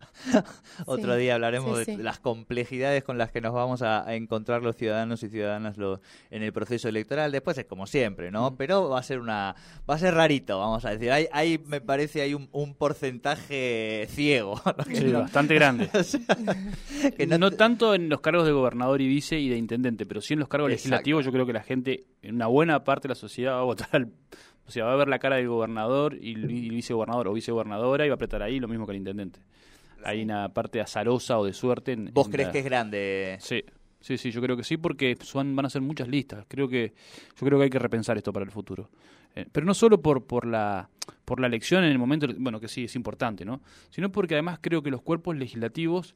Otro 0.85 1.15
día 1.15 1.35
hablaremos 1.35 1.79
sí, 1.79 1.85
de 1.85 1.95
sí. 1.97 2.01
las 2.01 2.19
complejidades 2.19 3.03
con 3.03 3.17
las 3.17 3.31
que 3.31 3.41
nos 3.41 3.53
vamos 3.53 3.81
a, 3.81 4.07
a 4.07 4.15
encontrar 4.15 4.61
los 4.63 4.75
ciudadanos 4.75 5.21
y 5.23 5.29
ciudadanas 5.29 5.77
lo- 5.77 5.99
en 6.31 6.41
el 6.43 6.53
proceso 6.53 6.89
electoral. 6.89 7.31
Después 7.31 7.57
es 7.57 7.65
como 7.65 7.85
siempre, 7.87 8.31
¿no? 8.31 8.55
Pero 8.55 8.89
va 8.89 8.99
a 8.99 9.03
ser 9.03 9.19
una, 9.19 9.55
va 9.89 9.95
a 9.95 9.99
ser 9.99 10.13
rarito, 10.15 10.59
vamos 10.59 10.85
a 10.85 10.91
decir. 10.91 11.11
Hay, 11.11 11.27
hay 11.31 11.57
me 11.65 11.81
parece, 11.81 12.21
hay 12.21 12.33
un, 12.33 12.49
un 12.51 12.73
porcentaje 12.75 14.07
ciego. 14.09 14.59
Sí, 14.91 15.05
no- 15.05 15.21
bastante 15.21 15.55
grande. 15.55 15.89
o 15.93 16.03
sea, 16.03 16.21
que 17.17 17.25
no, 17.27 17.51
tanto 17.51 17.93
en 17.95 18.09
los 18.09 18.21
cargos 18.21 18.45
de 18.45 18.51
gobernador 18.51 19.01
y 19.01 19.07
vice 19.07 19.39
y 19.39 19.49
de 19.49 19.57
intendente, 19.57 20.05
pero 20.05 20.21
sí 20.21 20.33
en 20.33 20.39
los 20.39 20.49
cargos 20.49 20.71
Exacto. 20.71 20.89
legislativos. 20.89 21.10
Yo 21.19 21.31
creo 21.33 21.45
que 21.45 21.51
la 21.53 21.63
gente, 21.63 22.05
en 22.21 22.35
una 22.35 22.47
buena 22.47 22.83
parte 22.85 23.07
de 23.07 23.11
la 23.11 23.15
sociedad, 23.15 23.53
va 23.55 23.59
a 23.61 23.63
votar 23.63 23.89
al. 23.91 24.11
O 24.67 24.71
sea, 24.71 24.85
va 24.85 24.93
a 24.93 24.95
ver 24.95 25.09
la 25.09 25.19
cara 25.19 25.35
del 25.35 25.49
gobernador 25.49 26.15
y 26.21 26.33
el 26.35 26.47
vicegobernador 26.47 27.27
o 27.27 27.33
vicegobernadora 27.33 28.05
y 28.05 28.09
va 28.09 28.13
a 28.13 28.15
apretar 28.15 28.41
ahí 28.41 28.59
lo 28.59 28.69
mismo 28.69 28.85
que 28.85 28.91
el 28.93 28.99
intendente. 28.99 29.39
Hay 30.05 30.21
una 30.23 30.49
parte 30.49 30.79
azarosa 30.79 31.37
o 31.39 31.45
de 31.45 31.51
suerte. 31.53 31.91
En, 31.91 32.11
¿Vos 32.13 32.27
en 32.27 32.31
crees 32.31 32.47
la- 32.47 32.51
que 32.53 32.59
es 32.59 32.65
grande? 32.65 33.37
Sí, 33.41 33.63
sí, 33.99 34.17
sí, 34.17 34.31
yo 34.31 34.39
creo 34.41 34.55
que 34.55 34.63
sí, 34.63 34.77
porque 34.77 35.17
son, 35.21 35.55
van 35.55 35.65
a 35.65 35.69
ser 35.69 35.81
muchas 35.81 36.07
listas. 36.07 36.45
Creo 36.47 36.69
que, 36.69 36.93
yo 37.39 37.45
creo 37.45 37.57
que 37.59 37.65
hay 37.65 37.69
que 37.69 37.79
repensar 37.79 38.15
esto 38.17 38.31
para 38.31 38.45
el 38.45 38.51
futuro. 38.51 38.89
Eh, 39.35 39.45
pero 39.51 39.65
no 39.65 39.73
solo 39.73 40.01
por, 40.01 40.25
por 40.25 40.45
la 40.45 40.89
por 41.25 41.39
la 41.39 41.47
elección 41.47 41.83
en 41.83 41.91
el 41.91 41.97
momento, 41.97 42.27
bueno, 42.37 42.59
que 42.59 42.67
sí, 42.67 42.85
es 42.85 42.95
importante, 42.95 43.45
¿no? 43.45 43.61
Sino 43.89 44.11
porque 44.11 44.35
además 44.35 44.59
creo 44.61 44.81
que 44.83 44.91
los 44.91 45.01
cuerpos 45.01 45.35
legislativos 45.37 46.13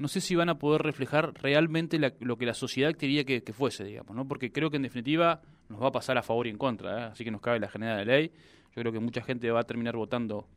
no 0.00 0.08
sé 0.08 0.20
si 0.20 0.34
van 0.34 0.48
a 0.48 0.58
poder 0.58 0.82
reflejar 0.82 1.32
realmente 1.40 1.98
la- 2.00 2.12
lo 2.20 2.36
que 2.36 2.46
la 2.46 2.54
sociedad 2.54 2.92
quería 2.94 3.24
que, 3.24 3.42
que 3.44 3.52
fuese, 3.52 3.84
digamos, 3.84 4.16
¿no? 4.16 4.26
Porque 4.26 4.50
creo 4.50 4.70
que 4.70 4.76
en 4.78 4.82
definitiva 4.82 5.40
nos 5.68 5.80
va 5.80 5.88
a 5.88 5.92
pasar 5.92 6.18
a 6.18 6.22
favor 6.22 6.46
y 6.46 6.50
en 6.50 6.58
contra, 6.58 6.98
¿eh? 6.98 7.04
así 7.12 7.22
que 7.22 7.30
nos 7.30 7.40
cabe 7.40 7.60
la 7.60 7.68
general 7.68 7.98
de 7.98 8.04
ley. 8.06 8.28
Yo 8.74 8.82
creo 8.82 8.92
que 8.92 8.98
mucha 8.98 9.20
gente 9.22 9.48
va 9.50 9.60
a 9.60 9.64
terminar 9.64 9.94
votando 9.96 10.48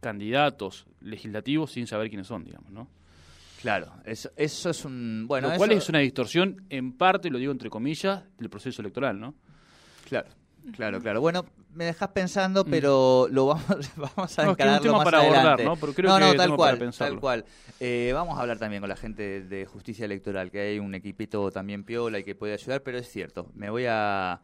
candidatos 0.00 0.86
legislativos 1.00 1.72
sin 1.72 1.86
saber 1.86 2.08
quiénes 2.08 2.26
son, 2.26 2.44
digamos, 2.44 2.70
¿no? 2.70 2.88
Claro, 3.60 3.92
eso, 4.04 4.30
eso 4.36 4.70
es 4.70 4.84
un... 4.84 5.24
Bueno, 5.26 5.50
lo 5.50 5.56
cual 5.56 5.70
eso- 5.72 5.78
es 5.78 5.88
una 5.88 5.98
distorsión, 5.98 6.64
en 6.70 6.92
parte, 6.92 7.28
lo 7.30 7.38
digo 7.38 7.50
entre 7.50 7.68
comillas, 7.70 8.22
del 8.38 8.48
proceso 8.48 8.80
electoral, 8.82 9.18
¿no? 9.18 9.34
Claro, 10.08 10.28
claro, 10.72 11.00
claro. 11.00 11.20
Bueno, 11.20 11.44
me 11.74 11.84
dejas 11.84 12.08
pensando, 12.10 12.64
pero 12.64 13.28
lo 13.30 13.46
vamos, 13.46 13.64
vamos 13.96 14.38
a 14.38 14.42
Mm. 14.42 14.46
No, 14.46 14.50
encararlo 14.52 14.92
más 14.92 15.04
para 15.04 15.18
abordar, 15.18 15.38
adelante. 15.38 15.64
¿no? 15.64 15.76
Pero 15.76 15.92
creo 15.94 16.10
no, 16.10 16.18
no, 16.20 16.26
es 16.26 16.36
tal 16.36 16.56
cual, 16.56 16.92
tal 16.96 17.20
cual. 17.20 17.44
Eh, 17.80 18.10
vamos 18.14 18.36
a 18.38 18.40
hablar 18.42 18.58
también 18.58 18.80
con 18.80 18.88
la 18.88 18.96
gente 18.96 19.42
de 19.42 19.64
justicia 19.66 20.04
electoral, 20.04 20.50
que 20.50 20.60
hay 20.60 20.78
un 20.78 20.94
equipito 20.94 21.50
también 21.50 21.84
piola 21.84 22.18
y 22.18 22.24
que 22.24 22.34
puede 22.34 22.54
ayudar, 22.54 22.82
pero 22.82 22.98
es 22.98 23.08
cierto, 23.10 23.50
me 23.54 23.70
voy 23.70 23.86
a... 23.88 24.40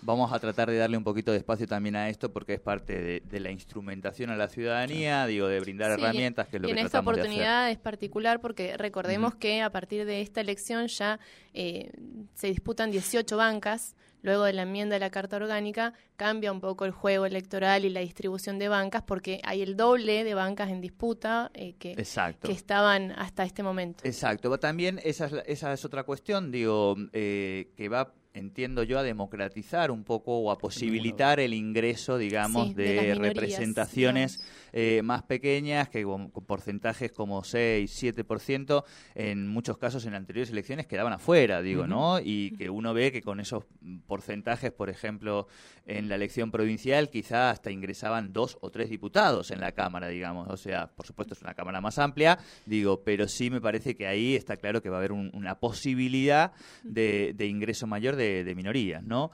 Vamos 0.00 0.32
a 0.32 0.38
tratar 0.38 0.70
de 0.70 0.76
darle 0.78 0.96
un 0.96 1.02
poquito 1.02 1.32
de 1.32 1.38
espacio 1.38 1.66
también 1.66 1.96
a 1.96 2.08
esto 2.08 2.32
porque 2.32 2.54
es 2.54 2.60
parte 2.60 3.02
de, 3.02 3.20
de 3.28 3.40
la 3.40 3.50
instrumentación 3.50 4.30
a 4.30 4.36
la 4.36 4.46
ciudadanía, 4.46 5.26
digo, 5.26 5.48
de 5.48 5.58
brindar 5.58 5.92
Sí, 5.96 6.00
herramientas, 6.00 6.46
que 6.46 6.56
es 6.58 6.62
lo 6.62 6.68
y 6.68 6.72
que 6.72 6.78
en 6.78 6.86
esta 6.86 7.00
tratamos 7.00 7.16
de 7.16 7.20
hacer. 7.22 7.30
oportunidad 7.32 7.70
es 7.72 7.78
particular 7.78 8.40
porque 8.40 8.76
recordemos 8.76 9.34
que 9.34 9.60
a 9.60 9.70
partir 9.70 10.04
de 10.06 10.20
esta 10.20 10.40
elección 10.40 10.86
ya 10.86 11.18
eh, 11.52 11.90
se 12.34 12.46
disputan 12.46 12.92
18 12.92 13.36
bancas. 13.36 13.96
Luego 14.22 14.44
de 14.44 14.52
la 14.52 14.62
enmienda 14.62 14.94
de 14.96 15.00
la 15.00 15.10
Carta 15.10 15.36
Orgánica 15.36 15.92
cambia 16.16 16.50
un 16.52 16.60
poco 16.60 16.84
el 16.84 16.90
juego 16.90 17.26
electoral 17.26 17.84
y 17.84 17.90
la 17.90 18.00
distribución 18.00 18.58
de 18.58 18.68
bancas 18.68 19.02
porque 19.02 19.40
hay 19.44 19.62
el 19.62 19.76
doble 19.76 20.24
de 20.24 20.34
bancas 20.34 20.70
en 20.70 20.80
disputa 20.80 21.50
eh, 21.54 21.74
que, 21.78 21.92
Exacto. 21.92 22.48
que 22.48 22.54
estaban 22.54 23.12
hasta 23.12 23.44
este 23.44 23.62
momento. 23.62 24.00
Exacto, 24.04 24.58
también 24.58 25.00
esa 25.04 25.26
es, 25.26 25.32
la- 25.32 25.40
esa 25.42 25.72
es 25.72 25.84
otra 25.84 26.02
cuestión, 26.02 26.50
digo, 26.50 26.96
eh, 27.12 27.70
que 27.76 27.88
va 27.88 28.12
entiendo 28.34 28.84
yo, 28.84 28.98
a 29.00 29.02
democratizar 29.02 29.90
un 29.90 30.04
poco 30.04 30.38
o 30.38 30.52
a 30.52 30.58
posibilitar 30.58 31.40
el 31.40 31.52
ingreso, 31.54 32.18
digamos, 32.18 32.74
de, 32.76 33.16
representaciones 33.16 34.40
eh, 34.72 35.00
más 35.02 35.22
pequeñas, 35.22 35.88
que 35.88 36.04
con, 36.04 36.30
porcentajes 36.30 37.12
como 37.12 37.44
6, 37.44 38.02
7%, 38.02 38.84
en 39.14 39.48
muchos 39.48 39.78
casos 39.78 40.04
en 40.06 40.14
anteriores 40.14 40.50
elecciones 40.50 40.86
quedaban 40.86 41.12
afuera, 41.12 41.62
digo, 41.62 41.86
¿no? 41.86 42.20
Y 42.20 42.52
que 42.52 42.70
uno 42.70 42.94
ve 42.94 43.12
que 43.12 43.22
con 43.22 43.40
esos 43.40 43.64
porcentajes, 44.06 44.72
por 44.72 44.90
ejemplo, 44.90 45.46
en 45.86 46.08
la 46.08 46.16
elección 46.16 46.50
provincial, 46.50 47.10
quizá 47.10 47.50
hasta 47.50 47.70
ingresaban 47.70 48.32
dos 48.32 48.58
o 48.60 48.70
tres 48.70 48.90
diputados 48.90 49.50
en 49.50 49.60
la 49.60 49.72
Cámara, 49.72 50.08
digamos. 50.08 50.48
O 50.48 50.56
sea, 50.56 50.88
por 50.88 51.06
supuesto 51.06 51.34
es 51.34 51.42
una 51.42 51.54
Cámara 51.54 51.80
más 51.80 51.98
amplia, 51.98 52.38
digo, 52.66 53.02
pero 53.02 53.28
sí 53.28 53.50
me 53.50 53.60
parece 53.60 53.96
que 53.96 54.06
ahí 54.06 54.34
está 54.34 54.56
claro 54.56 54.82
que 54.82 54.90
va 54.90 54.96
a 54.96 54.98
haber 54.98 55.12
una 55.12 55.58
posibilidad 55.58 56.52
de, 56.82 57.34
ingreso 57.40 57.86
mayor 57.86 58.16
de, 58.16 58.52
minorías, 58.54 59.02
¿no? 59.02 59.30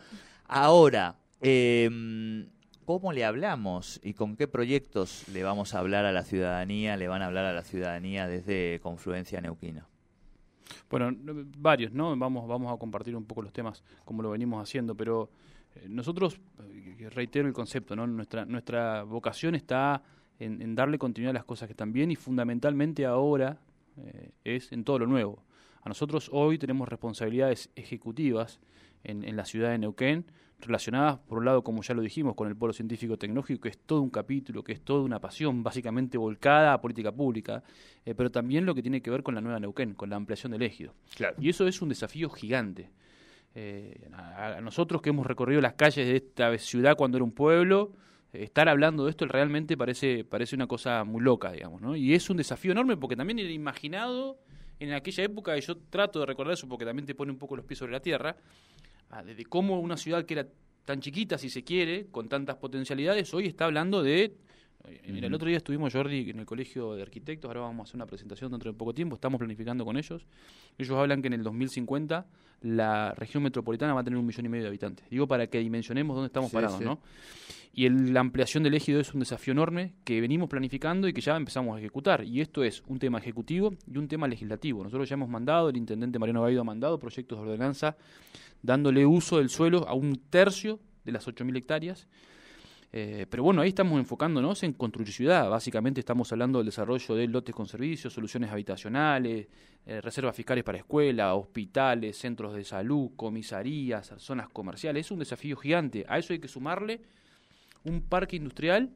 Ahora, 0.47 1.17
eh, 1.41 1.89
¿cómo 2.85 3.13
le 3.13 3.25
hablamos 3.25 4.01
y 4.03 4.15
con 4.15 4.37
qué 4.37 4.47
proyectos 4.47 5.27
le 5.29 5.43
vamos 5.43 5.75
a 5.75 5.79
hablar 5.79 6.05
a 6.05 6.13
la 6.13 6.23
ciudadanía, 6.23 6.97
le 6.97 7.09
van 7.09 7.23
a 7.23 7.27
hablar 7.27 7.45
a 7.47 7.53
la 7.53 7.63
ciudadanía 7.63 8.29
desde 8.29 8.81
Confluencia 8.83 9.41
Neuquina? 9.41 9.87
Bueno, 10.91 11.11
varios, 11.59 11.93
¿no? 11.93 12.17
Vamos, 12.17 12.47
vamos 12.47 12.73
a 12.73 12.79
compartir 12.79 13.17
un 13.17 13.25
poco 13.25 13.43
los 13.43 13.53
temas 13.53 13.83
como 14.05 14.23
lo 14.23 14.31
venimos 14.31 14.63
haciendo, 14.63 14.95
pero 14.95 15.31
eh, 15.75 15.87
nosotros, 15.89 16.41
eh, 16.61 17.09
reitero 17.11 17.49
el 17.49 17.55
concepto, 17.55 17.97
¿no? 17.97 18.07
Nuestra, 18.07 18.45
nuestra 18.45 19.03
vocación 19.03 19.55
está 19.55 20.03
en, 20.39 20.75
darle 20.75 20.99
continuidad 20.99 21.31
a 21.31 21.35
las 21.35 21.45
cosas 21.45 21.69
que 21.69 21.73
están 21.73 21.93
bien 21.93 22.11
y 22.11 22.17
fundamentalmente 22.17 23.07
ahora 23.07 23.59
eh, 23.97 24.31
es 24.45 24.73
en 24.73 24.85
todo 24.85 25.01
lo 25.01 25.07
nuevo. 25.07 25.43
A 25.83 25.89
nosotros 25.89 26.31
hoy 26.33 26.59
tenemos 26.59 26.89
responsabilidades 26.89 27.71
ejecutivas 27.77 28.59
en 29.07 29.37
la 29.37 29.45
ciudad 29.45 29.69
de 29.69 29.77
Neuquén, 29.77 30.25
relacionadas, 30.67 31.19
por 31.19 31.39
un 31.39 31.45
lado, 31.45 31.63
como 31.63 31.83
ya 31.83 31.95
lo 31.95 32.03
dijimos, 32.03 32.35
con 32.35 32.49
el 32.49 32.57
polo 32.57 32.73
científico 32.73 33.17
tecnológico, 33.17 33.63
que 33.63 33.69
es 33.71 33.79
todo 33.79 34.01
un 34.01 34.11
capítulo, 34.11 34.63
que 34.63 34.73
es 34.73 34.81
toda 34.81 35.03
una 35.03 35.21
pasión 35.21 35.63
básicamente 35.63 36.19
volcada 36.19 36.73
a 36.73 36.81
política 36.81 37.13
pública, 37.13 37.63
eh, 38.05 38.15
pero 38.15 38.31
también 38.31 38.67
lo 38.67 38.75
que 38.75 38.83
tiene 38.83 39.01
que 39.01 39.11
ver 39.11 39.23
con 39.23 39.35
la 39.35 39.41
nueva 39.41 39.61
Neuquén, 39.61 39.95
con 39.95 40.11
la 40.11 40.17
ampliación 40.17 40.53
del 40.53 40.63
ejido. 40.63 40.95
Y 41.39 41.49
eso 41.49 41.67
es 41.67 41.81
un 41.83 41.89
desafío 41.89 42.29
gigante. 42.31 42.91
Eh, 43.55 44.09
a, 44.13 44.61
nosotros 44.61 45.01
que 45.01 45.11
hemos 45.11 45.27
recorrido 45.27 45.61
las 45.61 45.75
calles 45.75 46.07
de 46.07 46.17
esta 46.17 46.57
ciudad 46.59 46.97
cuando 46.97 47.19
era 47.19 47.25
un 47.25 47.33
pueblo, 47.33 47.93
estar 48.33 48.69
hablando 48.69 49.05
de 49.05 49.11
esto 49.11 49.27
realmente 49.27 49.77
parece, 49.77 50.25
parece 50.25 50.57
una 50.57 50.67
cosa 50.67 51.05
muy 51.05 51.23
loca, 51.23 51.53
digamos, 51.53 51.81
¿no? 51.81 51.95
Y 51.95 52.15
es 52.15 52.29
un 52.31 52.37
desafío 52.37 52.73
enorme 52.73 52.97
porque 52.97 53.15
también 53.15 53.39
era 53.39 53.51
imaginado 53.51 54.39
en 54.81 54.93
aquella 54.93 55.25
época, 55.25 55.57
y 55.57 55.61
yo 55.61 55.77
trato 55.77 56.21
de 56.21 56.27
recordar 56.27 56.55
eso 56.55 56.69
porque 56.69 56.85
también 56.85 57.07
te 57.07 57.15
pone 57.15 57.31
un 57.31 57.39
poco 57.39 57.57
los 57.57 57.65
pies 57.65 57.79
sobre 57.79 57.93
la 57.93 58.01
tierra, 58.01 58.37
de 59.25 59.45
cómo 59.47 59.81
una 59.81 59.97
ciudad 59.97 60.25
que 60.27 60.35
era 60.35 60.49
tan 60.85 61.01
chiquita, 61.01 61.39
si 61.39 61.51
se 61.51 61.65
quiere, 61.65 62.07
con 62.11 62.29
tantas 62.29 62.57
potencialidades, 62.57 63.33
hoy 63.35 63.47
está 63.47 63.65
hablando 63.67 64.03
de... 64.03 64.37
Mira, 65.07 65.27
el 65.29 65.35
otro 65.35 65.49
día 65.49 65.57
estuvimos, 65.57 65.93
Jordi, 65.93 66.31
en 66.31 66.41
el 66.41 66.47
Colegio 66.47 66.95
de 66.95 67.03
Arquitectos, 67.03 67.49
ahora 67.49 67.61
vamos 67.61 67.81
a 67.81 67.83
hacer 67.85 67.97
una 67.97 68.07
presentación 68.07 68.51
dentro 68.51 68.71
de 68.71 68.77
poco 68.77 68.93
tiempo, 68.93 69.15
estamos 69.15 69.39
planificando 69.39 69.85
con 69.85 69.97
ellos. 69.97 70.27
Ellos 70.77 70.97
hablan 70.99 71.23
que 71.23 71.29
en 71.29 71.35
el 71.35 71.43
2050 71.43 72.27
la 72.63 73.15
región 73.15 73.43
metropolitana 73.43 73.95
va 73.95 74.01
a 74.01 74.05
tener 74.05 74.19
un 74.19 74.27
millón 74.27 74.47
y 74.47 74.49
medio 74.49 74.65
de 74.65 74.69
habitantes. 74.69 75.09
Digo, 75.09 75.27
para 75.27 75.47
que 75.47 75.59
dimensionemos 75.59 76.15
dónde 76.15 76.27
estamos 76.27 76.51
parados, 76.51 76.81
¿no? 76.81 77.01
Y 77.77 77.89
la 77.89 78.21
ampliación 78.21 78.63
del 78.63 78.75
ejido 78.75 79.01
es 79.01 79.13
un 79.15 79.21
desafío 79.21 79.53
enorme 79.53 79.95
que 80.05 80.21
venimos 80.21 80.49
planificando 80.49 81.09
y 81.09 81.13
que 81.13 81.21
ya 81.21 81.37
empezamos 81.37 81.77
a 81.77 81.81
ejecutar. 81.81 82.23
Y 82.23 82.41
esto 82.41 82.63
es 82.63 82.83
un 82.87 82.99
tema 82.99 83.19
ejecutivo 83.19 83.75
y 83.91 83.99
un 83.99 84.07
tema 84.07 84.29
legislativo. 84.29 84.85
Nosotros 84.85 85.09
ya 85.09 85.15
hemos 85.15 85.29
mandado, 85.29 85.71
el 85.71 85.77
intendente 85.77 86.19
Mariano 86.19 86.43
Gaido 86.43 86.61
ha 86.61 86.65
mandado 86.65 86.99
proyectos 86.99 87.39
de 87.39 87.45
ordenanza 87.45 87.97
dándole 88.63 89.05
uso 89.05 89.39
del 89.39 89.51
suelo 89.51 89.89
a 89.89 89.95
un 89.95 90.17
tercio 90.31 90.79
de 91.05 91.13
las 91.13 91.27
8.000 91.27 91.57
hectáreas. 91.57 92.07
Eh, 92.97 93.27
pero 93.29 93.43
bueno, 93.43 93.61
ahí 93.61 93.71
estamos 93.71 93.99
enfocándonos 93.99 94.63
en 94.63 94.73
construir 94.73 95.11
ciudad. 95.11 95.51
Básicamente 95.51 95.99
estamos 95.99 96.31
hablando 96.31 96.61
del 96.61 96.67
desarrollo 96.67 97.17
de 97.17 97.27
lotes 97.27 97.53
con 97.53 97.67
servicios, 97.67 98.13
soluciones 98.13 98.53
habitacionales, 98.53 99.49
eh, 99.85 100.01
reservas 100.01 100.37
fiscales 100.37 100.63
para 100.63 100.79
escuelas, 100.79 101.35
hospitales, 101.35 102.17
centros 102.17 102.55
de 102.55 102.63
salud, 102.63 103.11
comisarías, 103.17 104.15
zonas 104.19 104.49
comerciales. 104.49 105.07
Es 105.07 105.11
un 105.11 105.19
desafío 105.19 105.57
gigante. 105.57 106.07
A 106.09 106.19
eso 106.19 106.35
hay 106.35 106.39
que 106.39 106.47
sumarle 106.47 107.01
un 107.83 108.01
parque 108.01 108.37
industrial 108.37 108.93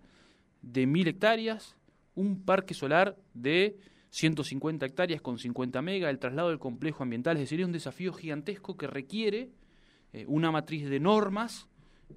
de 0.63 0.87
1.000 0.87 1.09
hectáreas, 1.09 1.75
un 2.15 2.45
parque 2.45 2.75
solar 2.75 3.17
de 3.35 3.81
150 4.11 4.87
hectáreas 4.87 5.21
con 5.21 5.41
50 5.41 5.83
megas, 5.83 6.11
el 6.11 6.21
traslado 6.21 6.51
del 6.51 6.61
complejo 6.61 7.03
ambiental, 7.03 7.37
es 7.37 7.41
decir, 7.41 7.59
es 7.59 7.67
un 7.67 7.73
desafío 7.73 8.13
gigantesco 8.13 8.77
que 8.77 8.87
requiere 8.87 9.51
eh, 10.13 10.25
una 10.29 10.53
matriz 10.53 10.89
de 10.89 11.01
normas, 11.01 11.67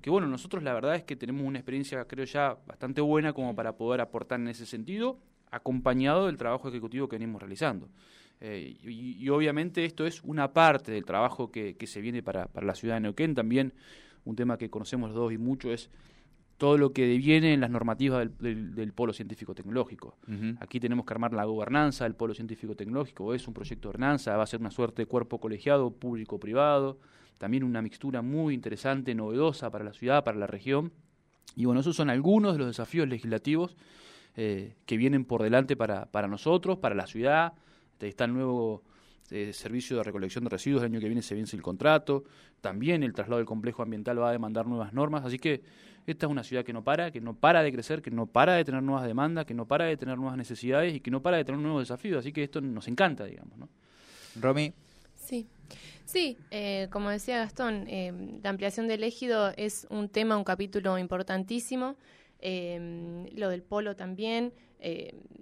que 0.01 0.09
bueno, 0.09 0.27
nosotros 0.27 0.63
la 0.63 0.73
verdad 0.73 0.95
es 0.95 1.03
que 1.03 1.15
tenemos 1.15 1.43
una 1.43 1.59
experiencia, 1.59 2.05
creo 2.05 2.25
ya, 2.25 2.57
bastante 2.65 3.01
buena 3.01 3.33
como 3.33 3.55
para 3.55 3.75
poder 3.75 4.01
aportar 4.01 4.39
en 4.39 4.47
ese 4.47 4.65
sentido, 4.65 5.19
acompañado 5.51 6.27
del 6.27 6.37
trabajo 6.37 6.69
ejecutivo 6.69 7.09
que 7.09 7.17
venimos 7.17 7.41
realizando. 7.41 7.89
Eh, 8.39 8.75
y, 8.83 9.29
obviamente 9.29 9.85
esto 9.85 10.07
es 10.07 10.23
una 10.23 10.51
parte 10.51 10.91
del 10.91 11.05
trabajo 11.05 11.51
que, 11.51 11.75
que 11.75 11.85
se 11.85 12.01
viene 12.01 12.23
para, 12.23 12.47
para 12.47 12.65
la 12.65 12.73
ciudad 12.73 12.95
de 12.95 13.01
Neuquén, 13.01 13.35
también 13.35 13.73
un 14.25 14.35
tema 14.35 14.57
que 14.57 14.69
conocemos 14.69 15.09
los 15.09 15.17
dos 15.17 15.33
y 15.33 15.37
mucho 15.37 15.71
es 15.71 15.91
todo 16.61 16.77
lo 16.77 16.93
que 16.93 17.07
deviene 17.07 17.53
en 17.53 17.61
las 17.61 17.71
normativas 17.71 18.29
del, 18.37 18.93
polo 18.93 19.13
científico-tecnológico. 19.13 20.15
Aquí 20.59 20.79
tenemos 20.79 21.07
que 21.07 21.13
armar 21.15 21.33
la 21.33 21.43
gobernanza 21.45 22.03
del 22.03 22.13
polo 22.13 22.35
científico-tecnológico, 22.35 23.33
es 23.33 23.47
un 23.47 23.55
proyecto 23.55 23.87
de 23.87 23.93
gobernanza, 23.93 24.37
va 24.37 24.43
a 24.43 24.45
ser 24.45 24.59
una 24.59 24.69
suerte 24.69 25.01
de 25.01 25.05
cuerpo 25.07 25.39
colegiado, 25.39 25.89
público-privado, 25.89 26.99
también 27.37 27.63
una 27.63 27.81
mixtura 27.81 28.21
muy 28.21 28.53
interesante, 28.53 29.15
novedosa 29.15 29.71
para 29.71 29.83
la 29.83 29.93
ciudad, 29.93 30.23
para 30.23 30.37
la 30.37 30.47
región. 30.47 30.91
Y 31.55 31.65
bueno, 31.65 31.81
esos 31.81 31.95
son 31.95 32.09
algunos 32.09 32.53
de 32.53 32.59
los 32.59 32.67
desafíos 32.67 33.07
legislativos 33.07 33.75
eh, 34.35 34.75
que 34.85 34.97
vienen 34.97 35.25
por 35.25 35.43
delante 35.43 35.75
para, 35.75 36.05
para 36.05 36.27
nosotros, 36.27 36.77
para 36.77 36.95
la 36.95 37.07
ciudad. 37.07 37.53
Está 37.99 38.25
el 38.25 38.33
nuevo 38.33 38.83
eh, 39.29 39.53
servicio 39.53 39.97
de 39.97 40.03
recolección 40.03 40.43
de 40.43 40.49
residuos, 40.49 40.83
el 40.83 40.91
año 40.91 40.99
que 40.99 41.07
viene 41.07 41.21
se 41.21 41.35
vence 41.35 41.55
el 41.55 41.61
contrato. 41.61 42.23
También 42.61 43.03
el 43.03 43.13
traslado 43.13 43.37
del 43.37 43.45
complejo 43.45 43.83
ambiental 43.83 44.21
va 44.21 44.29
a 44.29 44.31
demandar 44.31 44.67
nuevas 44.67 44.93
normas. 44.93 45.25
Así 45.25 45.39
que 45.39 45.61
esta 46.07 46.25
es 46.25 46.31
una 46.31 46.43
ciudad 46.43 46.63
que 46.63 46.73
no 46.73 46.83
para, 46.83 47.11
que 47.11 47.21
no 47.21 47.35
para 47.35 47.63
de 47.63 47.71
crecer, 47.71 48.01
que 48.01 48.11
no 48.11 48.25
para 48.25 48.53
de 48.53 48.65
tener 48.65 48.81
nuevas 48.83 49.05
demandas, 49.05 49.45
que 49.45 49.53
no 49.53 49.67
para 49.67 49.85
de 49.85 49.97
tener 49.97 50.17
nuevas 50.17 50.37
necesidades 50.37 50.95
y 50.95 50.99
que 50.99 51.11
no 51.11 51.21
para 51.21 51.37
de 51.37 51.45
tener 51.45 51.61
nuevos 51.61 51.83
desafíos. 51.83 52.19
Así 52.19 52.31
que 52.31 52.43
esto 52.43 52.59
nos 52.61 52.87
encanta, 52.87 53.25
digamos. 53.25 53.57
¿no? 53.57 53.69
Romy. 54.39 54.73
Sí. 56.05 56.37
Eh, 56.51 56.87
como 56.91 57.09
decía 57.09 57.37
Gastón, 57.37 57.85
eh, 57.87 58.11
la 58.43 58.49
ampliación 58.49 58.87
del 58.87 59.03
ejido 59.03 59.53
es 59.55 59.87
un 59.89 60.09
tema, 60.09 60.37
un 60.37 60.43
capítulo 60.43 60.97
importantísimo. 60.97 61.95
Eh, 62.39 63.29
lo 63.33 63.49
del 63.49 63.63
polo 63.63 63.95
también. 63.95 64.53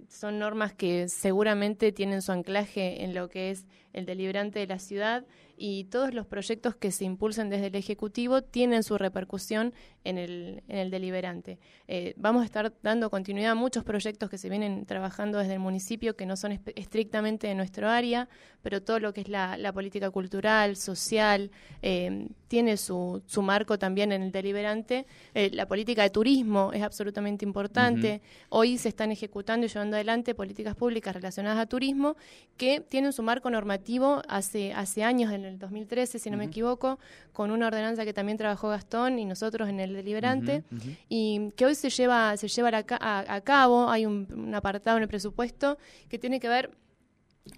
son 0.08 0.38
normas 0.38 0.74
que 0.74 1.08
seguramente 1.08 1.92
tienen 1.92 2.20
su 2.20 2.30
anclaje 2.30 3.04
en 3.04 3.14
lo 3.14 3.30
que 3.30 3.50
es 3.50 3.64
el 3.92 4.06
deliberante 4.06 4.58
de 4.58 4.66
la 4.66 4.78
ciudad 4.78 5.24
y 5.62 5.84
todos 5.84 6.14
los 6.14 6.26
proyectos 6.26 6.74
que 6.74 6.90
se 6.90 7.04
impulsan 7.04 7.50
desde 7.50 7.66
el 7.66 7.74
Ejecutivo 7.74 8.40
tienen 8.40 8.82
su 8.82 8.96
repercusión 8.96 9.74
en 10.04 10.16
el, 10.16 10.62
en 10.68 10.78
el 10.78 10.90
deliberante. 10.90 11.58
Eh, 11.86 12.14
vamos 12.16 12.42
a 12.42 12.44
estar 12.46 12.72
dando 12.82 13.10
continuidad 13.10 13.50
a 13.50 13.54
muchos 13.54 13.84
proyectos 13.84 14.30
que 14.30 14.38
se 14.38 14.48
vienen 14.48 14.86
trabajando 14.86 15.38
desde 15.38 15.52
el 15.54 15.58
municipio 15.58 16.16
que 16.16 16.24
no 16.24 16.36
son 16.38 16.58
estrictamente 16.76 17.46
de 17.46 17.54
nuestro 17.54 17.90
área, 17.90 18.26
pero 18.62 18.82
todo 18.82 19.00
lo 19.00 19.12
que 19.12 19.20
es 19.20 19.28
la, 19.28 19.72
política 19.74 20.10
cultural, 20.10 20.76
social, 20.76 21.50
eh, 21.82 22.28
tiene 22.48 22.78
su, 22.78 23.22
su 23.26 23.42
marco 23.42 23.78
también 23.78 24.12
en 24.12 24.22
el 24.22 24.32
deliberante. 24.32 25.06
Eh, 25.34 25.50
la 25.52 25.68
política 25.68 26.02
de 26.02 26.10
turismo 26.10 26.72
es 26.72 26.82
absolutamente 26.82 27.44
importante. 27.44 28.22
Hoy 28.48 28.78
se 28.78 28.88
están 28.88 29.12
ejecutando 29.12 29.66
y 29.66 29.68
llevando 29.68 29.96
adelante 29.96 30.34
políticas 30.34 30.74
públicas 30.74 31.14
relacionadas 31.14 31.58
a 31.58 31.66
turismo 31.66 32.16
que 32.56 32.80
tienen 32.80 33.12
su 33.12 33.22
marco 33.22 33.50
normativo 33.50 33.79
hace, 34.28 34.72
hace 34.72 35.04
años 35.04 35.32
en 35.32 35.44
el 35.44 35.58
2013, 35.58 36.18
si 36.18 36.30
no 36.30 36.36
me 36.36 36.44
equivoco, 36.44 36.98
con 37.32 37.50
una 37.50 37.66
ordenanza 37.66 38.04
que 38.04 38.12
también 38.12 38.38
trabajó 38.38 38.68
Gastón 38.68 39.18
y 39.18 39.24
nosotros 39.24 39.68
en 39.68 39.80
el 39.80 39.92
deliberante, 39.92 40.64
y 41.08 41.50
que 41.56 41.66
hoy 41.66 41.74
se 41.74 41.90
lleva, 41.90 42.36
se 42.36 42.48
lleva 42.48 42.70
a, 42.72 43.40
cabo, 43.42 43.88
hay 43.88 44.06
un 44.06 44.52
apartado 44.54 44.96
en 44.96 45.02
el 45.02 45.08
presupuesto 45.08 45.78
que 46.08 46.18
tiene 46.18 46.40
que 46.40 46.48
ver 46.48 46.70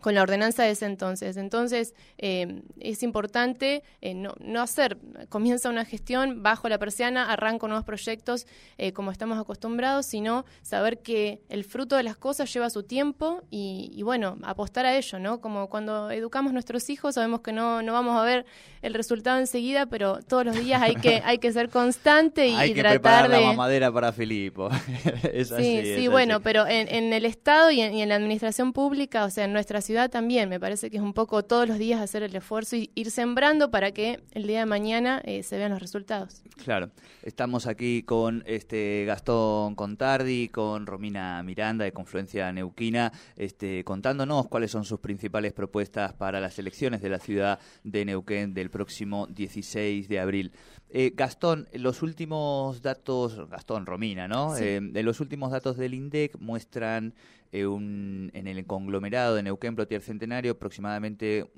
con 0.00 0.14
la 0.14 0.22
ordenanza 0.22 0.62
de 0.64 0.70
ese 0.70 0.86
entonces. 0.86 1.36
Entonces, 1.36 1.94
eh, 2.18 2.62
es 2.80 3.02
importante 3.02 3.82
eh, 4.00 4.14
no, 4.14 4.34
no, 4.40 4.60
hacer, 4.60 4.98
comienza 5.28 5.68
una 5.68 5.84
gestión 5.84 6.42
bajo 6.42 6.68
la 6.68 6.78
persiana, 6.78 7.30
arranco 7.32 7.68
nuevos 7.68 7.84
proyectos 7.84 8.46
eh, 8.78 8.92
como 8.92 9.10
estamos 9.10 9.38
acostumbrados, 9.38 10.06
sino 10.06 10.44
saber 10.62 11.00
que 11.00 11.40
el 11.48 11.64
fruto 11.64 11.96
de 11.96 12.02
las 12.02 12.16
cosas 12.16 12.52
lleva 12.52 12.70
su 12.70 12.82
tiempo 12.82 13.42
y, 13.50 14.02
bueno, 14.02 14.38
apostar 14.42 14.86
a 14.86 14.96
ello, 14.96 15.18
¿no? 15.18 15.40
Como 15.40 15.68
cuando 15.68 16.10
educamos 16.10 16.52
nuestros 16.52 16.88
hijos, 16.90 17.14
sabemos 17.14 17.40
que 17.40 17.52
no, 17.52 17.82
no 17.82 17.92
vamos 17.92 18.18
a 18.20 18.24
ver 18.24 18.46
el 18.82 18.94
resultado 18.94 19.38
enseguida, 19.38 19.86
pero 19.86 20.20
todos 20.20 20.44
los 20.44 20.56
días 20.56 20.82
hay 20.82 20.96
que, 20.96 21.20
hay 21.24 21.38
que 21.38 21.52
ser 21.52 21.68
constante 21.68 22.48
y, 22.48 22.54
hay 22.54 22.74
que 22.74 22.80
tratar 22.80 23.30
de... 23.30 23.40
la 23.40 23.46
mamadera 23.48 23.92
para 23.92 24.12
Filipo. 24.12 24.70
sí, 25.56 25.82
sí, 25.96 26.08
bueno, 26.08 26.40
pero 26.40 26.66
en, 26.66 27.12
el 27.12 27.24
Estado 27.24 27.70
y 27.70 27.80
en, 27.80 27.94
y 27.94 28.02
en 28.02 28.08
la 28.08 28.16
administración 28.16 28.72
pública, 28.72 29.24
o 29.24 29.30
sea, 29.30 29.44
en 29.44 29.52
nuestra 29.52 29.80
ciudad 29.82 30.10
también. 30.10 30.48
Me 30.48 30.58
parece 30.58 30.90
que 30.90 30.96
es 30.96 31.02
un 31.02 31.12
poco 31.12 31.42
todos 31.42 31.68
los 31.68 31.78
días 31.78 32.00
hacer 32.00 32.22
el 32.22 32.34
esfuerzo 32.34 32.76
y 32.76 32.90
ir 32.94 33.10
sembrando 33.10 33.70
para 33.70 33.92
que 33.92 34.20
el 34.32 34.46
día 34.46 34.60
de 34.60 34.66
mañana 34.66 35.20
eh, 35.24 35.42
se 35.42 35.58
vean 35.58 35.72
los 35.72 35.80
resultados. 35.80 36.42
Claro, 36.64 36.90
estamos 37.22 37.66
aquí 37.66 38.02
con 38.02 38.42
este 38.46 39.04
Gastón 39.06 39.74
Contardi, 39.74 40.48
con 40.48 40.86
Romina 40.86 41.42
Miranda 41.42 41.84
de 41.84 41.92
Confluencia 41.92 42.50
Neuquina, 42.52 43.12
este, 43.36 43.84
contándonos 43.84 44.48
cuáles 44.48 44.70
son 44.70 44.84
sus 44.84 45.00
principales 45.00 45.52
propuestas 45.52 46.14
para 46.14 46.40
las 46.40 46.58
elecciones 46.58 47.02
de 47.02 47.10
la 47.10 47.18
ciudad 47.18 47.58
de 47.84 48.04
Neuquén 48.04 48.54
del 48.54 48.70
próximo 48.70 49.26
16 49.26 50.08
de 50.08 50.20
abril. 50.20 50.52
Eh, 50.94 51.12
Gastón, 51.16 51.68
los 51.72 52.02
últimos 52.02 52.82
datos, 52.82 53.48
Gastón 53.48 53.86
Romina, 53.86 54.28
¿no? 54.28 54.54
Sí. 54.54 54.64
Eh, 54.64 55.02
los 55.02 55.20
últimos 55.20 55.50
datos 55.50 55.78
del 55.78 55.94
INDEC 55.94 56.38
muestran 56.38 57.14
eh, 57.52 57.66
un, 57.66 58.30
en 58.34 58.46
el 58.46 58.66
conglomerado 58.66 59.36
de 59.36 59.42
Neuquén 59.42 59.76
Plotier 59.76 60.02
Centenario 60.02 60.52
aproximadamente 60.52 61.50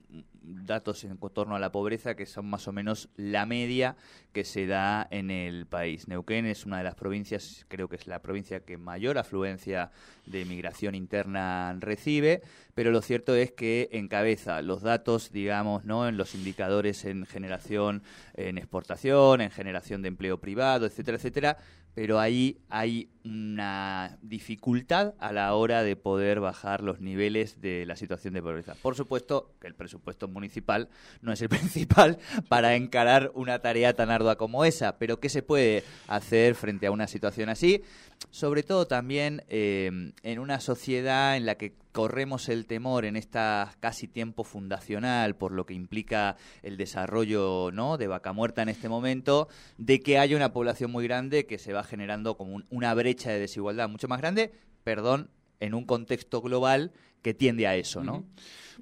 datos 0.44 1.04
en 1.04 1.18
torno 1.18 1.56
a 1.56 1.58
la 1.58 1.72
pobreza 1.72 2.14
que 2.14 2.26
son 2.26 2.46
más 2.46 2.68
o 2.68 2.72
menos 2.72 3.08
la 3.16 3.46
media 3.46 3.96
que 4.32 4.44
se 4.44 4.66
da 4.66 5.06
en 5.10 5.30
el 5.30 5.66
país. 5.66 6.08
Neuquén 6.08 6.46
es 6.46 6.66
una 6.66 6.78
de 6.78 6.84
las 6.84 6.94
provincias, 6.94 7.64
creo 7.68 7.88
que 7.88 7.96
es 7.96 8.06
la 8.06 8.20
provincia 8.20 8.60
que 8.60 8.76
mayor 8.76 9.18
afluencia 9.18 9.90
de 10.26 10.44
migración 10.44 10.94
interna 10.94 11.76
recibe, 11.80 12.42
pero 12.74 12.90
lo 12.90 13.00
cierto 13.02 13.34
es 13.34 13.52
que 13.52 13.88
encabeza 13.92 14.60
los 14.62 14.82
datos, 14.82 15.32
digamos, 15.32 15.84
¿no? 15.84 16.08
en 16.08 16.16
los 16.16 16.34
indicadores 16.34 17.04
en 17.04 17.26
generación, 17.26 18.02
en 18.34 18.58
exportación, 18.58 19.40
en 19.40 19.50
generación 19.50 20.02
de 20.02 20.08
empleo 20.08 20.38
privado, 20.38 20.86
etcétera, 20.86 21.16
etcétera, 21.16 21.58
pero 21.94 22.18
ahí 22.18 22.58
hay 22.68 23.08
una 23.24 24.18
dificultad 24.20 25.14
a 25.18 25.32
la 25.32 25.54
hora 25.54 25.82
de 25.82 25.94
poder 25.94 26.40
bajar 26.40 26.82
los 26.82 27.00
niveles 27.00 27.60
de 27.60 27.86
la 27.86 27.96
situación 27.96 28.34
de 28.34 28.42
pobreza. 28.42 28.74
Por 28.82 28.96
supuesto 28.96 29.52
que 29.60 29.68
el 29.68 29.74
presupuesto 29.74 30.26
municipal 30.34 30.90
no 31.22 31.32
es 31.32 31.40
el 31.40 31.48
principal 31.88 32.18
para 32.50 32.74
encarar 32.76 33.30
una 33.34 33.60
tarea 33.60 33.94
tan 33.94 34.10
ardua 34.10 34.36
como 34.36 34.66
esa, 34.66 34.98
pero 34.98 35.18
¿qué 35.20 35.30
se 35.30 35.42
puede 35.42 35.82
hacer 36.08 36.54
frente 36.54 36.86
a 36.86 36.90
una 36.90 37.06
situación 37.06 37.48
así? 37.48 37.82
Sobre 38.30 38.62
todo 38.62 38.86
también 38.86 39.42
eh, 39.48 40.12
en 40.22 40.38
una 40.38 40.60
sociedad 40.60 41.36
en 41.36 41.46
la 41.46 41.54
que 41.56 41.72
corremos 41.92 42.48
el 42.48 42.66
temor 42.66 43.04
en 43.04 43.14
esta 43.16 43.72
casi 43.80 44.08
tiempo 44.08 44.42
fundacional 44.42 45.36
por 45.36 45.52
lo 45.52 45.64
que 45.64 45.74
implica 45.74 46.36
el 46.62 46.76
desarrollo 46.76 47.70
¿no? 47.72 47.96
de 47.98 48.08
vaca 48.08 48.32
muerta 48.32 48.62
en 48.62 48.68
este 48.68 48.88
momento, 48.88 49.48
de 49.78 50.00
que 50.00 50.18
haya 50.18 50.36
una 50.36 50.52
población 50.52 50.90
muy 50.90 51.04
grande 51.06 51.46
que 51.46 51.58
se 51.58 51.72
va 51.72 51.84
generando 51.84 52.36
como 52.36 52.54
un- 52.56 52.66
una 52.70 52.92
brecha 52.94 53.30
de 53.30 53.38
desigualdad 53.38 53.88
mucho 53.88 54.08
más 54.08 54.20
grande, 54.20 54.52
perdón, 54.82 55.30
en 55.60 55.74
un 55.74 55.84
contexto 55.84 56.42
global 56.42 56.90
que 57.24 57.34
tiende 57.34 57.66
a 57.66 57.74
eso, 57.74 58.04
¿no? 58.04 58.24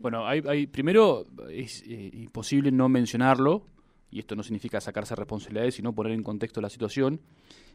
Bueno, 0.00 0.26
hay, 0.26 0.42
hay- 0.46 0.66
primero 0.66 1.24
es 1.48 1.82
eh, 1.86 2.10
imposible 2.12 2.72
no 2.72 2.88
mencionarlo, 2.88 3.64
y 4.10 4.18
esto 4.18 4.34
no 4.36 4.42
significa 4.42 4.80
sacarse 4.80 5.14
responsabilidades, 5.14 5.76
sino 5.76 5.94
poner 5.94 6.12
en 6.12 6.22
contexto 6.24 6.60
la 6.60 6.68
situación. 6.68 7.20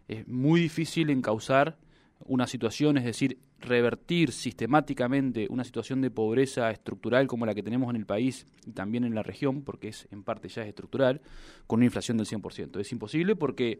Es 0.08 0.28
muy 0.28 0.60
difícil 0.62 1.10
encauzar 1.10 1.78
una 2.26 2.48
situación, 2.48 2.98
es 2.98 3.06
decir, 3.06 3.40
revertir 3.60 4.32
sistemáticamente 4.32 5.48
una 5.50 5.64
situación 5.64 6.02
de 6.02 6.12
pobreza 6.12 6.70
estructural 6.70 7.28
como 7.28 7.46
la 7.46 7.56
que 7.56 7.64
tenemos 7.64 7.90
en 7.90 7.96
el 7.96 8.06
país 8.06 8.46
y 8.66 8.72
también 8.72 9.04
en 9.06 9.16
la 9.16 9.24
región, 9.24 9.62
porque 9.64 9.88
es 9.90 10.08
en 10.12 10.24
parte 10.24 10.50
ya 10.50 10.64
es 10.64 10.68
estructural, 10.68 11.22
con 11.66 11.78
una 11.78 11.86
inflación 11.86 12.18
del 12.18 12.28
100%. 12.28 12.80
Es 12.80 12.92
imposible 12.92 13.36
porque 13.36 13.80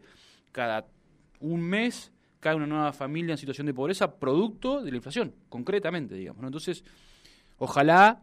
cada 0.52 0.86
un 1.40 1.60
mes 1.60 2.12
cae 2.40 2.54
una 2.54 2.66
nueva 2.66 2.92
familia 2.92 3.32
en 3.32 3.38
situación 3.38 3.66
de 3.66 3.74
pobreza 3.74 4.18
producto 4.18 4.82
de 4.82 4.90
la 4.90 4.96
inflación, 4.96 5.34
concretamente, 5.48 6.14
digamos. 6.14 6.44
Entonces, 6.44 6.84
ojalá 7.58 8.22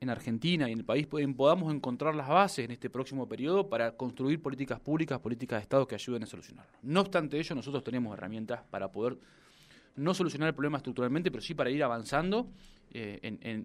en 0.00 0.10
Argentina 0.10 0.68
y 0.68 0.72
en 0.72 0.80
el 0.80 0.84
país 0.84 1.08
pod- 1.08 1.34
podamos 1.34 1.72
encontrar 1.74 2.14
las 2.14 2.28
bases 2.28 2.64
en 2.64 2.70
este 2.70 2.90
próximo 2.90 3.28
periodo 3.28 3.68
para 3.68 3.92
construir 3.92 4.42
políticas 4.42 4.78
públicas, 4.80 5.18
políticas 5.20 5.58
de 5.58 5.62
Estado 5.62 5.86
que 5.86 5.94
ayuden 5.94 6.24
a 6.24 6.26
solucionarlo. 6.26 6.72
No 6.82 7.00
obstante 7.00 7.38
ello, 7.38 7.54
nosotros 7.54 7.82
tenemos 7.82 8.12
herramientas 8.16 8.62
para 8.70 8.90
poder 8.92 9.16
no 9.94 10.12
solucionar 10.12 10.48
el 10.48 10.54
problema 10.54 10.76
estructuralmente, 10.76 11.30
pero 11.30 11.40
sí 11.42 11.54
para 11.54 11.70
ir 11.70 11.82
avanzando 11.82 12.50
eh, 12.90 13.20
en, 13.22 13.64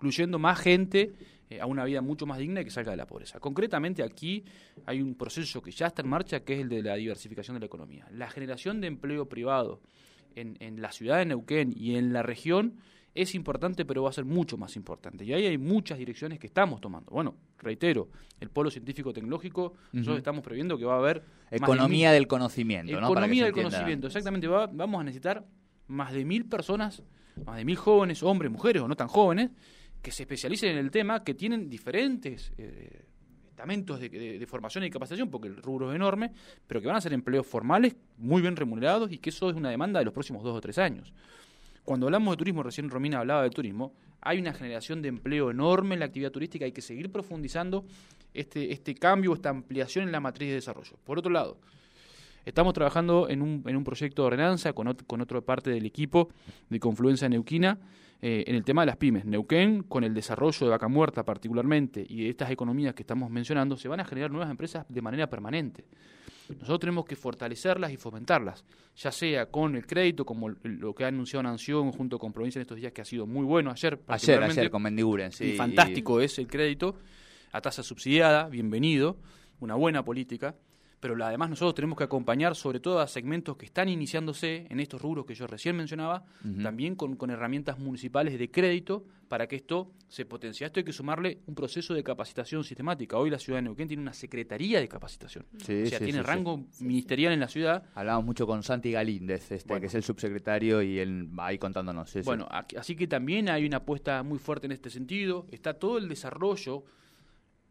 incluyendo 0.00 0.38
más 0.38 0.58
gente 0.58 1.12
eh, 1.50 1.60
a 1.60 1.66
una 1.66 1.84
vida 1.84 2.00
mucho 2.00 2.24
más 2.24 2.38
digna 2.38 2.62
y 2.62 2.64
que 2.64 2.70
salga 2.70 2.90
de 2.92 2.96
la 2.96 3.06
pobreza. 3.06 3.38
Concretamente 3.38 4.02
aquí 4.02 4.44
hay 4.86 5.02
un 5.02 5.14
proceso 5.14 5.60
que 5.60 5.70
ya 5.70 5.88
está 5.88 6.00
en 6.00 6.08
marcha, 6.08 6.40
que 6.40 6.54
es 6.54 6.60
el 6.60 6.70
de 6.70 6.82
la 6.82 6.94
diversificación 6.94 7.54
de 7.56 7.60
la 7.60 7.66
economía. 7.66 8.06
La 8.10 8.30
generación 8.30 8.80
de 8.80 8.86
empleo 8.86 9.28
privado 9.28 9.80
en, 10.34 10.56
en 10.60 10.80
la 10.80 10.90
ciudad 10.90 11.18
de 11.18 11.26
Neuquén 11.26 11.74
y 11.76 11.96
en 11.96 12.14
la 12.14 12.22
región 12.22 12.76
es 13.14 13.34
importante, 13.34 13.84
pero 13.84 14.04
va 14.04 14.10
a 14.10 14.12
ser 14.12 14.24
mucho 14.24 14.56
más 14.56 14.74
importante. 14.76 15.24
Y 15.24 15.34
ahí 15.34 15.44
hay 15.44 15.58
muchas 15.58 15.98
direcciones 15.98 16.38
que 16.38 16.46
estamos 16.46 16.80
tomando. 16.80 17.10
Bueno, 17.10 17.34
reitero, 17.58 18.08
el 18.38 18.48
polo 18.48 18.70
científico-tecnológico, 18.70 19.74
nosotros 19.92 20.06
Ujú. 20.14 20.16
estamos 20.18 20.42
previendo 20.44 20.78
que 20.78 20.84
va 20.86 20.94
a 20.94 20.98
haber... 20.98 21.22
de 21.50 21.56
Economía 21.58 22.08
mil- 22.10 22.14
del 22.14 22.26
conocimiento, 22.28 22.92
¿no? 22.92 23.00
Para 23.00 23.26
que 23.26 23.32
Economía 23.34 23.44
del 23.44 23.52
conocimiento, 23.52 24.06
exactamente. 24.06 24.46
Va- 24.46 24.68
vamos 24.72 25.00
a 25.00 25.04
necesitar 25.04 25.44
más 25.88 26.12
de 26.12 26.24
mil 26.24 26.44
personas, 26.46 27.02
más 27.44 27.56
de 27.56 27.64
mil 27.64 27.74
jóvenes, 27.76 28.22
hombres, 28.22 28.50
mujeres 28.52 28.80
o 28.80 28.86
no 28.86 28.94
tan 28.94 29.08
jóvenes, 29.08 29.50
que 30.02 30.10
se 30.12 30.22
especialicen 30.22 30.70
en 30.72 30.78
el 30.78 30.90
tema, 30.90 31.22
que 31.22 31.34
tienen 31.34 31.68
diferentes 31.68 32.52
eh, 32.58 33.02
estamentos 33.50 34.00
de, 34.00 34.08
de- 34.08 34.38
de 34.38 34.46
formación 34.46 34.84
y 34.84 34.90
capacitación, 34.90 35.28
porque 35.30 35.48
el 35.48 35.56
rubro 35.56 35.90
es 35.90 35.96
enorme, 35.96 36.32
pero 36.66 36.80
que 36.80 36.86
van 36.86 36.96
a 36.96 37.00
ser 37.00 37.12
empleos 37.12 37.46
formales, 37.46 37.94
muy 38.16 38.40
bien 38.40 38.56
remunerados 38.56 39.12
y 39.12 39.18
que 39.18 39.30
eso 39.30 39.50
es 39.50 39.56
una 39.56 39.68
demanda 39.70 39.98
de 39.98 40.04
los 40.06 40.14
próximos 40.14 40.42
dos 40.42 40.56
o 40.56 40.60
tres 40.60 40.78
años. 40.78 41.12
Cuando 41.84 42.06
hablamos 42.06 42.32
de 42.32 42.38
turismo, 42.38 42.62
recién 42.62 42.88
Romina 42.88 43.18
hablaba 43.18 43.42
del 43.42 43.50
turismo, 43.52 43.92
hay 44.22 44.38
una 44.38 44.52
generación 44.52 45.02
de 45.02 45.08
empleo 45.08 45.50
enorme 45.50 45.94
en 45.94 46.00
la 46.00 46.06
actividad 46.06 46.30
turística, 46.30 46.64
hay 46.64 46.72
que 46.72 46.82
seguir 46.82 47.10
profundizando 47.10 47.84
este, 48.32 48.72
este 48.72 48.94
cambio, 48.94 49.32
esta 49.34 49.48
ampliación 49.50 50.04
en 50.04 50.12
la 50.12 50.20
matriz 50.20 50.48
de 50.50 50.54
desarrollo. 50.56 50.98
Por 51.04 51.18
otro 51.18 51.30
lado, 51.30 51.58
estamos 52.44 52.74
trabajando 52.74 53.28
en 53.28 53.42
un, 53.42 53.62
en 53.66 53.76
un 53.76 53.84
proyecto 53.84 54.22
de 54.22 54.26
ordenanza 54.26 54.72
con, 54.72 54.86
ot- 54.88 55.04
con 55.06 55.20
otra 55.20 55.40
parte 55.40 55.70
del 55.70 55.84
equipo 55.86 56.28
de 56.68 56.78
Confluencia 56.80 57.28
Neuquina 57.28 57.78
eh, 58.22 58.44
en 58.46 58.54
el 58.54 58.64
tema 58.64 58.82
de 58.82 58.86
las 58.86 58.96
pymes. 58.96 59.24
Neuquén, 59.24 59.82
con 59.84 60.04
el 60.04 60.12
desarrollo 60.12 60.66
de 60.66 60.70
Vaca 60.70 60.88
Muerta 60.88 61.24
particularmente 61.24 62.04
y 62.06 62.24
de 62.24 62.30
estas 62.30 62.50
economías 62.50 62.94
que 62.94 63.02
estamos 63.02 63.30
mencionando, 63.30 63.76
se 63.76 63.88
van 63.88 64.00
a 64.00 64.04
generar 64.04 64.30
nuevas 64.30 64.50
empresas 64.50 64.84
de 64.88 65.02
manera 65.02 65.28
permanente. 65.28 65.84
Nosotros 66.48 66.80
tenemos 66.80 67.04
que 67.04 67.16
fortalecerlas 67.16 67.92
y 67.92 67.96
fomentarlas, 67.96 68.64
ya 68.96 69.12
sea 69.12 69.46
con 69.46 69.76
el 69.76 69.86
crédito, 69.86 70.24
como 70.24 70.48
lo 70.48 70.94
que 70.94 71.04
ha 71.04 71.08
anunciado 71.08 71.44
Nación 71.44 71.92
junto 71.92 72.18
con 72.18 72.32
Provincia 72.32 72.58
en 72.58 72.62
estos 72.62 72.76
días, 72.76 72.92
que 72.92 73.00
ha 73.00 73.04
sido 73.04 73.26
muy 73.26 73.44
bueno 73.44 73.70
ayer. 73.70 74.00
Ayer, 74.08 74.42
ayer 74.42 74.70
con 74.70 74.82
Mendiguren, 74.82 75.32
sí. 75.32 75.52
y 75.52 75.56
fantástico 75.56 76.20
es 76.20 76.38
el 76.38 76.48
crédito 76.48 76.96
a 77.52 77.60
tasa 77.60 77.82
subsidiada, 77.82 78.48
bienvenido, 78.48 79.16
una 79.60 79.74
buena 79.74 80.04
política, 80.04 80.54
pero 81.00 81.16
además 81.24 81.48
nosotros 81.50 81.74
tenemos 81.74 81.96
que 81.98 82.04
acompañar 82.04 82.54
sobre 82.54 82.78
todo 82.78 83.00
a 83.00 83.08
segmentos 83.08 83.56
que 83.56 83.64
están 83.66 83.88
iniciándose 83.88 84.66
en 84.68 84.80
estos 84.80 85.00
rubros 85.00 85.24
que 85.26 85.34
yo 85.34 85.46
recién 85.46 85.74
mencionaba, 85.76 86.24
también 86.62 86.94
con, 86.94 87.16
con 87.16 87.30
herramientas 87.30 87.78
municipales 87.78 88.38
de 88.38 88.50
crédito 88.50 89.04
para 89.28 89.46
que 89.46 89.56
esto 89.56 89.92
se 90.08 90.26
potencie. 90.26 90.66
Esto 90.66 90.80
hay 90.80 90.84
que 90.84 90.92
sumarle 90.92 91.38
un 91.46 91.54
proceso 91.54 91.94
de 91.94 92.02
capacitación 92.02 92.64
sistemática. 92.64 93.16
Hoy 93.16 93.30
la 93.30 93.38
ciudad 93.38 93.58
de 93.58 93.62
Neuquén 93.62 93.86
tiene 93.88 94.02
una 94.02 94.12
secretaría 94.12 94.80
de 94.80 94.88
capacitación. 94.88 95.46
Sí, 95.64 95.82
o 95.84 95.86
sea, 95.86 95.98
sí, 96.00 96.04
tiene 96.04 96.18
sí, 96.18 96.24
sí. 96.24 96.30
rango 96.30 96.64
ministerial 96.80 97.32
en 97.32 97.40
la 97.40 97.48
ciudad 97.48 97.84
Hablamos 97.94 98.24
mucho 98.24 98.46
con 98.46 98.62
Santi 98.62 98.90
Galíndez, 98.92 99.52
este, 99.52 99.68
Bueno. 99.68 99.80
que 99.80 99.86
es 99.86 99.94
el 99.94 100.02
subsecretario, 100.02 100.82
y 100.82 100.98
él 100.98 101.28
va 101.38 101.46
ahí 101.46 101.58
contándonos. 101.58 102.10
sí, 102.10 102.20
sí. 102.20 102.26
Bueno, 102.26 102.46
aquí- 102.50 102.76
así 102.76 102.94
que 102.96 103.06
también 103.06 103.48
hay 103.48 103.64
una 103.64 103.78
apuesta 103.78 104.22
muy 104.22 104.38
fuerte 104.38 104.66
en 104.66 104.72
este 104.72 104.90
sentido. 104.90 105.46
Está 105.50 105.74
todo 105.74 105.96
el 105.98 106.08
desarrollo, 106.08 106.84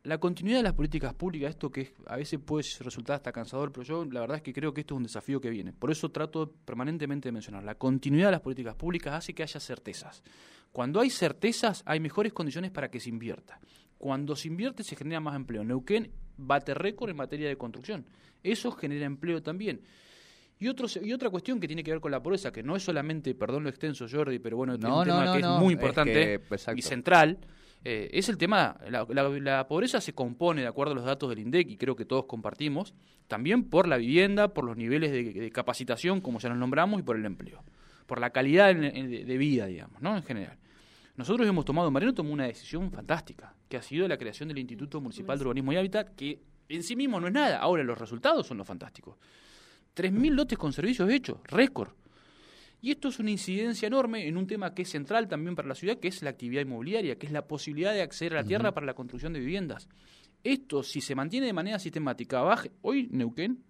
la 0.03 0.17
continuidad 0.17 0.59
de 0.59 0.63
las 0.63 0.73
políticas 0.73 1.13
públicas, 1.13 1.49
esto 1.49 1.71
que 1.71 1.93
a 2.05 2.15
veces 2.15 2.39
puede 2.39 2.65
resultar 2.79 3.15
hasta 3.15 3.31
cansador, 3.31 3.71
pero 3.71 3.83
yo 3.83 4.05
la 4.05 4.21
verdad 4.21 4.37
es 4.37 4.43
que 4.43 4.53
creo 4.53 4.73
que 4.73 4.81
esto 4.81 4.95
es 4.95 4.97
un 4.97 5.03
desafío 5.03 5.41
que 5.41 5.49
viene. 5.49 5.73
Por 5.73 5.91
eso 5.91 6.09
trato 6.09 6.51
permanentemente 6.65 7.27
de 7.27 7.33
mencionar. 7.33 7.63
La 7.63 7.75
continuidad 7.75 8.27
de 8.27 8.31
las 8.33 8.41
políticas 8.41 8.75
públicas 8.75 9.13
hace 9.13 9.33
que 9.33 9.43
haya 9.43 9.59
certezas. 9.59 10.23
Cuando 10.71 11.01
hay 11.01 11.09
certezas, 11.09 11.83
hay 11.85 11.99
mejores 11.99 12.31
condiciones 12.31 12.71
para 12.71 12.89
que 12.89 12.99
se 12.99 13.09
invierta. 13.09 13.59
Cuando 13.97 14.35
se 14.35 14.47
invierte, 14.47 14.83
se 14.83 14.95
genera 14.95 15.19
más 15.19 15.35
empleo. 15.35 15.63
Neuquén 15.63 16.11
bate 16.37 16.73
récord 16.73 17.09
en 17.09 17.17
materia 17.17 17.49
de 17.49 17.57
construcción. 17.57 18.05
Eso 18.41 18.71
genera 18.71 19.05
empleo 19.05 19.43
también. 19.43 19.81
Y, 20.59 20.67
otro, 20.67 20.87
y 21.01 21.13
otra 21.13 21.29
cuestión 21.29 21.59
que 21.59 21.67
tiene 21.67 21.83
que 21.83 21.91
ver 21.91 22.01
con 22.01 22.11
la 22.11 22.21
pobreza, 22.21 22.51
que 22.51 22.63
no 22.63 22.75
es 22.75 22.83
solamente, 22.83 23.33
perdón 23.33 23.63
lo 23.63 23.69
extenso, 23.69 24.07
Jordi, 24.09 24.39
pero 24.39 24.57
bueno, 24.57 24.73
es 24.73 24.79
No, 24.79 24.89
un 24.89 24.95
no, 24.95 25.03
tema 25.05 25.25
no, 25.25 25.33
que 25.33 25.39
es 25.39 25.47
muy 25.47 25.73
es 25.73 25.79
importante 25.79 26.41
que, 26.41 26.73
y 26.75 26.81
central, 26.81 27.39
eh, 27.85 28.09
es 28.13 28.29
el 28.29 28.37
tema, 28.37 28.77
la, 28.89 29.67
pobreza 29.67 30.01
se 30.01 30.13
compone, 30.13 30.61
de 30.61 30.67
acuerdo 30.67 30.93
a 30.93 30.95
los 30.95 31.05
datos 31.05 31.29
del 31.29 31.39
INDEC, 31.39 31.69
y 31.69 31.77
creo 31.77 31.95
que 31.95 32.05
todos 32.05 32.25
compartimos, 32.25 32.93
también 33.27 33.63
por 33.63 33.87
la 33.87 33.97
vivienda, 33.97 34.53
por 34.53 34.65
los 34.65 34.75
niveles 34.75 35.11
de, 35.11 35.51
capacitación, 35.51 36.21
como 36.21 36.39
ya 36.39 36.49
nos 36.49 36.57
nombramos, 36.57 36.99
y 36.99 37.03
por 37.03 37.15
el 37.15 37.25
empleo, 37.25 37.63
por 38.05 38.19
la 38.19 38.31
calidad 38.31 38.73
de, 38.75 39.23
de 39.25 39.37
vida, 39.37 39.65
digamos, 39.65 40.01
¿no? 40.01 40.15
En 40.17 40.23
general. 40.23 40.57
Nosotros 41.15 41.47
hemos 41.47 41.65
tomado, 41.65 41.91
Mariano 41.91 42.13
tomó 42.13 42.31
una 42.31 42.45
decisión 42.45 42.91
fantástica, 42.91 43.53
que 43.67 43.77
ha 43.77 43.81
sido 43.81 44.07
la 44.07 44.17
creación 44.17 44.49
del 44.49 44.59
Instituto 44.59 45.01
Municipal 45.01 45.37
de 45.37 45.43
Urbanismo 45.43 45.73
y 45.73 45.77
Hábitat, 45.77 46.15
que 46.15 46.41
en 46.69 46.83
sí 46.83 46.95
mismo 46.95 47.19
no 47.19 47.27
es 47.27 47.33
nada, 47.33 47.59
ahora 47.59 47.83
los 47.83 47.97
resultados 47.97 48.47
son 48.47 48.57
los 48.57 48.67
fantásticos. 48.67 49.17
3.000 49.95 50.31
lotes 50.31 50.57
con 50.57 50.71
servicios 50.71 51.09
hechos, 51.09 51.39
récord. 51.43 51.91
Y 52.81 52.91
esto 52.91 53.09
es 53.09 53.19
una 53.19 53.31
incidencia 53.31 53.87
enorme 53.87 54.27
en 54.27 54.37
un 54.37 54.47
tema 54.47 54.73
que 54.73 54.83
es 54.83 54.89
central 54.89 55.27
también 55.27 55.55
para 55.55 55.67
la 55.67 55.75
ciudad, 55.75 55.97
que 55.99 56.07
es 56.07 56.21
la 56.21 56.29
actividad 56.29 56.61
inmobiliaria, 56.61 57.17
que 57.17 57.25
es 57.25 57.31
la 57.31 57.45
posibilidad 57.45 57.93
de 57.93 58.01
acceder 58.01 58.33
a 58.33 58.41
la 58.41 58.47
tierra 58.47 58.73
para 58.73 58.85
la 58.85 58.93
construcción 58.93 59.33
de 59.33 59.39
viviendas. 59.39 59.89
Esto, 60.43 60.83
si 60.83 61.01
se 61.01 61.15
mantiene 61.15 61.47
de 61.47 61.53
manera 61.53 61.77
sistemática, 61.79 62.41
baje 62.41 62.71
hoy 62.81 63.09
Neuquén, 63.11 63.63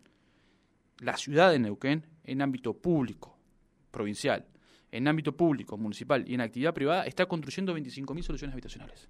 la 0.99 1.17
ciudad 1.17 1.51
de 1.51 1.59
Neuquén, 1.59 2.05
en 2.23 2.41
ámbito 2.43 2.73
público, 2.73 3.39
provincial, 3.89 4.45
en 4.91 5.07
ámbito 5.07 5.35
público, 5.35 5.77
municipal 5.77 6.23
y 6.27 6.35
en 6.35 6.41
actividad 6.41 6.73
privada, 6.73 7.05
está 7.05 7.25
construyendo 7.25 7.75
25.000 7.75 8.21
soluciones 8.21 8.53
habitacionales 8.53 9.09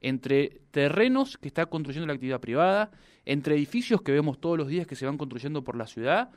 entre 0.00 0.60
terrenos 0.70 1.38
que 1.38 1.48
está 1.48 1.66
construyendo 1.66 2.06
la 2.06 2.12
actividad 2.14 2.40
privada, 2.40 2.90
entre 3.24 3.56
edificios 3.56 4.02
que 4.02 4.12
vemos 4.12 4.40
todos 4.40 4.58
los 4.58 4.68
días 4.68 4.86
que 4.86 4.96
se 4.96 5.06
van 5.06 5.18
construyendo 5.18 5.64
por 5.64 5.76
la 5.76 5.86
ciudad, 5.86 6.30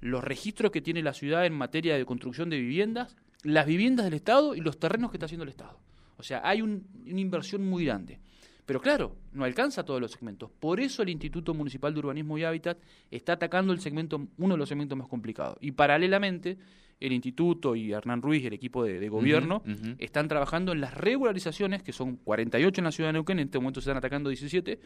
los 0.00 0.22
registros 0.22 0.70
que 0.70 0.80
tiene 0.80 1.02
la 1.02 1.12
ciudad 1.12 1.46
en 1.46 1.54
materia 1.54 1.96
de 1.96 2.04
construcción 2.04 2.50
de 2.50 2.58
viviendas, 2.58 3.16
las 3.42 3.66
viviendas 3.66 4.04
del 4.04 4.14
Estado 4.14 4.54
y 4.54 4.60
los 4.60 4.78
terrenos 4.78 5.10
que 5.10 5.16
está 5.16 5.26
haciendo 5.26 5.44
el 5.44 5.50
Estado. 5.50 5.78
O 6.18 6.22
sea, 6.22 6.40
hay 6.44 6.62
una 6.62 6.80
inversión 7.06 7.64
muy 7.64 7.84
grande. 7.84 8.18
Pero 8.66 8.80
claro, 8.80 9.14
no 9.32 9.44
alcanza 9.44 9.84
todos 9.84 10.00
los 10.00 10.10
segmentos. 10.10 10.50
Por 10.50 10.80
eso 10.80 11.02
el 11.02 11.08
Instituto 11.08 11.54
Municipal 11.54 11.94
de 11.94 12.00
Urbanismo 12.00 12.36
y 12.36 12.42
Hábitat 12.42 12.78
está 13.10 13.34
atacando 13.34 13.72
el 13.72 13.80
segmento, 13.80 14.26
uno 14.38 14.54
de 14.54 14.58
los 14.58 14.68
segmentos 14.68 14.98
más 14.98 15.06
complicados. 15.06 15.56
Y 15.60 15.70
paralelamente, 15.70 16.58
el 16.98 17.12
instituto 17.12 17.76
y 17.76 17.92
Hernán 17.92 18.22
Ruiz 18.22 18.42
y 18.42 18.46
el 18.48 18.54
equipo 18.54 18.82
de, 18.82 19.08
gobierno 19.08 19.62
están 19.98 20.26
trabajando 20.26 20.72
en 20.72 20.80
las 20.80 20.94
regularizaciones, 20.94 21.82
que 21.84 21.92
son 21.92 22.16
48 22.16 22.80
en 22.80 22.84
la 22.84 22.92
ciudad 22.92 23.10
de 23.10 23.12
Neuquén, 23.14 23.38
en 23.38 23.46
este 23.46 23.58
momento 23.58 23.80
se 23.80 23.84
están 23.84 23.98
atacando 23.98 24.30
17, 24.30 24.80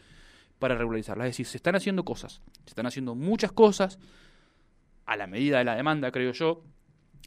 para 0.59 0.75
regularizarlas. 0.75 1.25
Es 1.25 1.31
decir, 1.31 1.45
se 1.47 1.57
están 1.57 1.75
haciendo 1.75 2.05
cosas, 2.05 2.41
se 2.65 2.69
están 2.69 2.85
haciendo 2.85 3.15
muchas 3.15 3.51
cosas 3.51 3.97
a 5.11 5.17
la 5.17 5.27
medida 5.27 5.57
de 5.57 5.65
la 5.65 5.75
demanda, 5.75 6.09
creo 6.09 6.31
yo. 6.31 6.63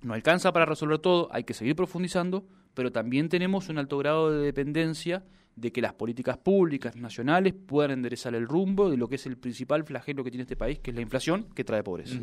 No 0.02 0.14
alcanza 0.14 0.52
para 0.52 0.64
resolver 0.64 0.98
todo, 0.98 1.28
hay 1.30 1.44
que 1.44 1.52
seguir 1.52 1.76
profundizando, 1.76 2.46
pero 2.72 2.90
también 2.90 3.28
tenemos 3.28 3.68
un 3.68 3.78
alto 3.78 3.98
grado 3.98 4.30
de 4.32 4.42
dependencia 4.44 5.22
de 5.54 5.70
que 5.70 5.82
las 5.82 5.92
políticas 5.92 6.38
públicas 6.38 6.96
nacionales 6.96 7.52
puedan 7.54 7.92
enderezar 7.92 8.34
el 8.34 8.48
rumbo 8.48 8.90
de 8.90 8.96
lo 8.96 9.06
que 9.06 9.16
es 9.16 9.26
el 9.26 9.36
principal 9.36 9.84
flagelo 9.84 10.24
que 10.24 10.30
tiene 10.30 10.42
este 10.42 10.56
país, 10.56 10.78
que 10.80 10.90
es 10.90 10.96
la 10.96 11.02
inflación, 11.02 11.46
que 11.54 11.62
trae 11.62 11.82
pobreza. 11.82 12.18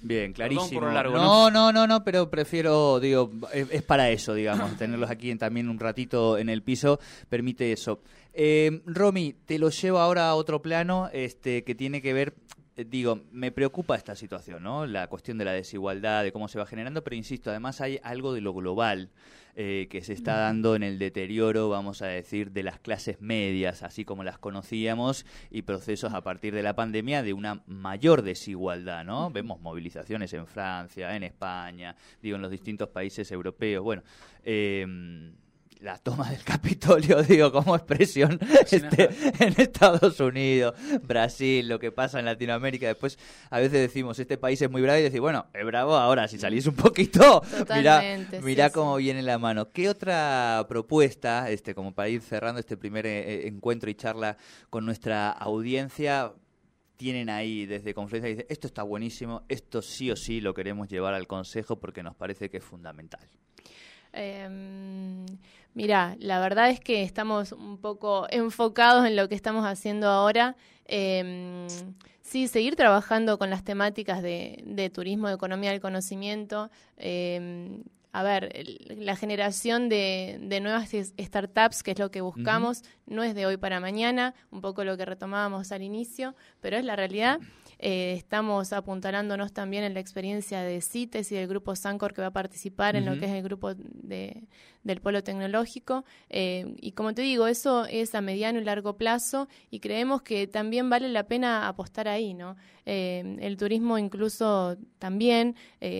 Bien, 0.00 0.32
clarísimo. 0.32 0.80
no, 0.80 1.50
no, 1.50 1.72
no, 1.72 1.86
no, 1.86 2.02
pero 2.02 2.30
prefiero, 2.30 2.98
digo, 2.98 3.30
es, 3.52 3.82
para 3.82 4.10
eso, 4.10 4.32
digamos, 4.32 4.76
tenerlos 4.78 5.10
aquí 5.10 5.32
también 5.36 5.68
un 5.68 5.78
ratito 5.78 6.38
en 6.38 6.48
el 6.48 6.62
piso, 6.62 6.98
permite 7.28 7.70
eso. 7.70 8.00
Eh, 8.32 8.82
Romy, 8.86 9.34
te 9.44 9.58
lo 9.58 9.68
llevo 9.68 9.98
ahora 9.98 10.30
a 10.30 10.34
otro 10.34 10.62
plano 10.62 11.10
este, 11.12 11.64
que 11.64 11.74
tiene 11.74 12.02
que 12.02 12.14
ver 12.14 12.34
digo, 12.76 13.22
me 13.32 13.52
preocupa 13.52 13.96
esta 13.96 14.14
situación, 14.14 14.62
¿no? 14.62 14.86
La 14.86 15.06
cuestión 15.08 15.38
de 15.38 15.44
la 15.44 15.52
desigualdad, 15.52 16.22
de 16.22 16.32
cómo 16.32 16.48
se 16.48 16.58
va 16.58 16.66
generando, 16.66 17.02
pero 17.02 17.16
insisto, 17.16 17.50
además 17.50 17.80
hay 17.80 17.98
algo 18.02 18.34
de 18.34 18.42
lo 18.42 18.52
global 18.52 19.10
eh, 19.54 19.88
que 19.90 20.02
se 20.02 20.12
está 20.12 20.36
dando 20.36 20.76
en 20.76 20.82
el 20.82 20.98
deterioro, 20.98 21.70
vamos 21.70 22.02
a 22.02 22.06
decir, 22.06 22.50
de 22.52 22.62
las 22.62 22.78
clases 22.78 23.22
medias, 23.22 23.82
así 23.82 24.04
como 24.04 24.24
las 24.24 24.38
conocíamos, 24.38 25.24
y 25.50 25.62
procesos 25.62 26.12
a 26.12 26.20
partir 26.20 26.54
de 26.54 26.62
la 26.62 26.76
pandemia 26.76 27.22
de 27.22 27.32
una 27.32 27.62
mayor 27.66 28.20
desigualdad, 28.20 29.04
¿no? 29.04 29.30
Vemos 29.30 29.60
movilizaciones 29.60 30.32
en 30.34 30.46
Francia, 30.46 31.16
en 31.16 31.22
España, 31.22 31.96
digo, 32.20 32.36
en 32.36 32.42
los 32.42 32.50
distintos 32.50 32.90
países 32.90 33.32
europeos, 33.32 33.82
bueno. 33.82 34.02
Eh, 34.44 35.32
la 35.80 35.98
toma 35.98 36.30
del 36.30 36.42
Capitolio, 36.42 37.22
digo, 37.28 37.52
como 37.52 37.76
expresión 37.76 38.38
este, 38.70 39.08
en 39.38 39.54
Estados 39.60 40.18
Unidos, 40.20 40.74
Brasil, 41.02 41.68
lo 41.68 41.78
que 41.78 41.92
pasa 41.92 42.18
en 42.18 42.24
Latinoamérica. 42.24 42.86
Después 42.86 43.18
a 43.50 43.58
veces 43.58 43.80
decimos, 43.80 44.18
este 44.18 44.38
país 44.38 44.60
es 44.62 44.70
muy 44.70 44.82
bravo 44.82 44.98
y 44.98 45.02
decir, 45.02 45.20
bueno, 45.20 45.46
es 45.52 45.64
bravo 45.64 45.96
ahora, 45.96 46.28
si 46.28 46.38
salís 46.38 46.66
un 46.66 46.74
poquito, 46.74 47.42
mira, 47.74 48.02
mira 48.42 48.70
cómo 48.70 48.96
viene 48.96 49.22
la 49.22 49.38
mano. 49.38 49.70
¿Qué 49.70 49.88
otra 49.88 50.64
propuesta, 50.68 51.50
este, 51.50 51.74
como 51.74 51.94
para 51.94 52.08
ir 52.08 52.22
cerrando 52.22 52.60
este 52.60 52.76
primer 52.76 53.06
eh, 53.06 53.18
eh, 53.18 53.48
encuentro 53.48 53.90
y 53.90 53.94
charla 53.94 54.36
con 54.70 54.84
nuestra 54.84 55.30
audiencia, 55.30 56.32
tienen 56.96 57.28
ahí 57.28 57.66
desde 57.66 57.92
conferencia 57.92 58.30
y 58.30 58.34
dicen, 58.34 58.46
esto 58.48 58.66
está 58.66 58.82
buenísimo, 58.82 59.42
esto 59.48 59.82
sí 59.82 60.10
o 60.10 60.16
sí 60.16 60.40
lo 60.40 60.54
queremos 60.54 60.88
llevar 60.88 61.12
al 61.12 61.26
Consejo 61.26 61.78
porque 61.78 62.02
nos 62.02 62.16
parece 62.16 62.48
que 62.48 62.56
es 62.56 62.64
fundamental? 62.64 63.20
Eh, 64.18 64.48
mira, 65.76 66.16
la 66.18 66.40
verdad 66.40 66.70
es 66.70 66.80
que 66.80 67.02
estamos 67.02 67.52
un 67.52 67.76
poco 67.78 68.26
enfocados 68.30 69.06
en 69.06 69.14
lo 69.14 69.28
que 69.28 69.34
estamos 69.34 69.66
haciendo 69.66 70.08
ahora. 70.08 70.56
Eh, 70.86 71.66
sí, 72.22 72.48
seguir 72.48 72.76
trabajando 72.76 73.38
con 73.38 73.50
las 73.50 73.62
temáticas 73.62 74.22
de, 74.22 74.90
turismo, 74.92 75.28
de 75.28 75.34
economía 75.34 75.70
del 75.70 75.80
conocimiento. 75.80 76.70
Em, 76.96 77.84
a 78.10 78.22
ver, 78.22 78.50
la 78.88 79.16
generación 79.16 79.90
de, 79.90 80.58
nuevas 80.62 80.90
startups, 80.90 81.82
que 81.82 81.90
es 81.90 81.98
lo 81.98 82.10
que 82.10 82.22
buscamos, 82.22 82.82
no 83.04 83.22
es 83.22 83.34
de 83.34 83.44
hoy 83.44 83.58
para 83.58 83.78
mañana, 83.78 84.34
un 84.50 84.62
poco 84.62 84.82
lo 84.82 84.96
que 84.96 85.04
retomábamos 85.04 85.72
al 85.72 85.82
inicio, 85.82 86.34
pero 86.62 86.78
es 86.78 86.86
la 86.86 86.96
realidad. 86.96 87.38
Eh, 87.78 88.14
estamos 88.16 88.72
apuntalándonos 88.72 89.52
también 89.52 89.84
en 89.84 89.94
la 89.94 90.00
experiencia 90.00 90.62
de 90.62 90.80
CITES 90.80 91.32
y 91.32 91.34
del 91.34 91.46
grupo 91.46 91.76
Sancor 91.76 92.14
que 92.14 92.22
va 92.22 92.28
a 92.28 92.32
participar 92.32 92.96
en 92.96 93.04
lo 93.04 93.18
que 93.18 93.26
es 93.26 93.32
el 93.32 93.42
grupo 93.42 93.74
de, 93.74 94.44
del 94.82 95.00
polo 95.00 95.22
tecnológico. 95.22 96.04
Eh, 96.30 96.74
y 96.80 96.92
como 96.92 97.12
te 97.12 97.22
digo, 97.22 97.46
eso 97.46 97.84
es 97.84 98.14
a 98.14 98.20
mediano 98.20 98.58
y 98.60 98.64
largo 98.64 98.96
plazo 98.96 99.48
y 99.70 99.80
creemos 99.80 100.22
que 100.22 100.46
también 100.46 100.88
vale 100.88 101.08
la 101.08 101.24
pena 101.24 101.68
apostar 101.68 102.08
ahí, 102.08 102.32
¿no? 102.32 102.56
Eh, 102.86 103.36
el 103.40 103.56
turismo 103.56 103.98
incluso 103.98 104.76
también 104.98 105.56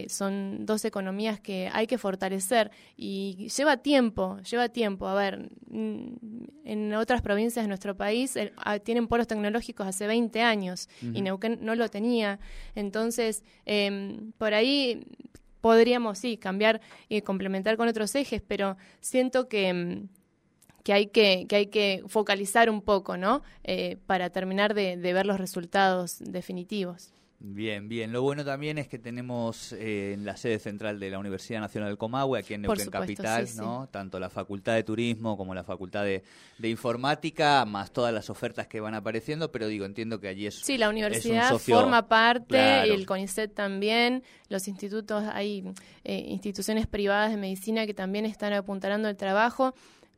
son 0.09 0.65
dos 0.65 0.85
economías 0.85 1.41
que 1.41 1.69
hay 1.73 1.87
que 1.87 1.99
fortalecer 1.99 2.71
y 2.97 3.49
lleva 3.49 3.77
tiempo, 3.79 4.39
lleva 4.49 4.69
tiempo. 4.69 5.09
A 5.09 5.15
ver, 5.15 5.51
mm, 5.69 6.17
en 6.67 6.93
otras 6.95 7.23
provincias 7.23 7.65
de 7.65 7.69
nuestro 7.69 7.97
país 7.97 8.35
ah, 8.59 8.79
tienen 8.79 9.07
polos 9.07 9.27
tecnológicos 9.27 9.87
hace 9.87 10.07
20 10.07 10.43
años 10.43 10.89
y 11.01 11.23
Neuquén 11.23 11.59
no 11.63 11.75
lo 11.75 11.89
tenía. 11.89 12.39
Entonces, 12.75 13.45
em, 13.65 14.33
por 14.33 14.53
ahí 14.53 15.07
podríamos, 15.61 16.19
sí, 16.19 16.37
cambiar 16.37 16.81
y 17.09 17.23
complementar 17.23 17.77
con 17.77 17.89
otros 17.89 18.15
ejes, 18.15 18.43
pero 18.47 18.77
siento 19.01 19.49
que 19.49 19.69
em, 19.69 20.09
que 20.87 20.93
hay 20.93 21.09
que, 21.09 21.47
que 21.49 21.57
hay 21.57 21.67
que 21.67 22.05
focalizar 22.07 22.71
un 22.71 22.81
poco, 22.81 23.17
¿no? 23.17 23.43
Eh, 23.65 23.97
para 24.07 24.31
terminar 24.31 24.73
de, 24.73 24.95
ver 24.97 25.27
los 25.27 25.37
resultados 25.37 26.19
definitivos. 26.21 27.13
Bien, 27.39 27.87
bien. 27.89 28.13
Lo 28.13 28.23
bueno 28.23 28.45
también 28.45 28.79
es 28.79 28.89
que 28.89 28.99
tenemos 28.99 29.73
eh, 29.73 30.15
en 30.15 30.25
la 30.25 30.37
sede 30.37 30.59
central 30.59 30.99
de 30.99 31.11
la 31.11 31.19
Universidad 31.19 31.61
Nacional 31.61 31.91
del 31.91 31.99
Comahue, 31.99 32.39
aquí 32.39 32.55
en 32.55 32.63
Neuquén 32.63 32.89
Capital, 32.89 33.47
¿no? 33.57 33.89
Tanto 33.91 34.19
la 34.19 34.31
Facultad 34.31 34.75
de 34.75 34.83
Turismo 34.83 35.37
como 35.37 35.55
la 35.55 35.63
Facultad 35.63 36.05
de, 36.05 36.23
Informática, 36.63 37.65
más 37.67 37.93
todas 37.93 38.13
las 38.13 38.31
ofertas 38.31 38.67
que 38.67 38.81
van 38.81 38.95
apareciendo, 38.95 39.53
pero 39.53 39.69
digo, 39.69 39.85
entiendo 39.85 40.19
que 40.19 40.29
allí 40.29 40.47
es 40.47 40.57
Sí, 40.57 40.79
la 40.79 40.89
universidad 40.89 41.57
forma 41.59 42.09
parte, 42.09 42.83
el 42.83 43.05
CONICET 43.07 43.55
también, 43.55 44.23
los 44.49 44.67
institutos, 44.67 45.25
hay 45.33 45.65
eh, 46.05 46.25
instituciones 46.29 46.87
privadas 46.87 47.31
de 47.31 47.37
medicina 47.37 47.87
que 47.87 47.95
también 47.95 48.25
están 48.25 48.53
apuntalando 48.55 49.09
el 49.09 49.17
trabajo. 49.17 49.75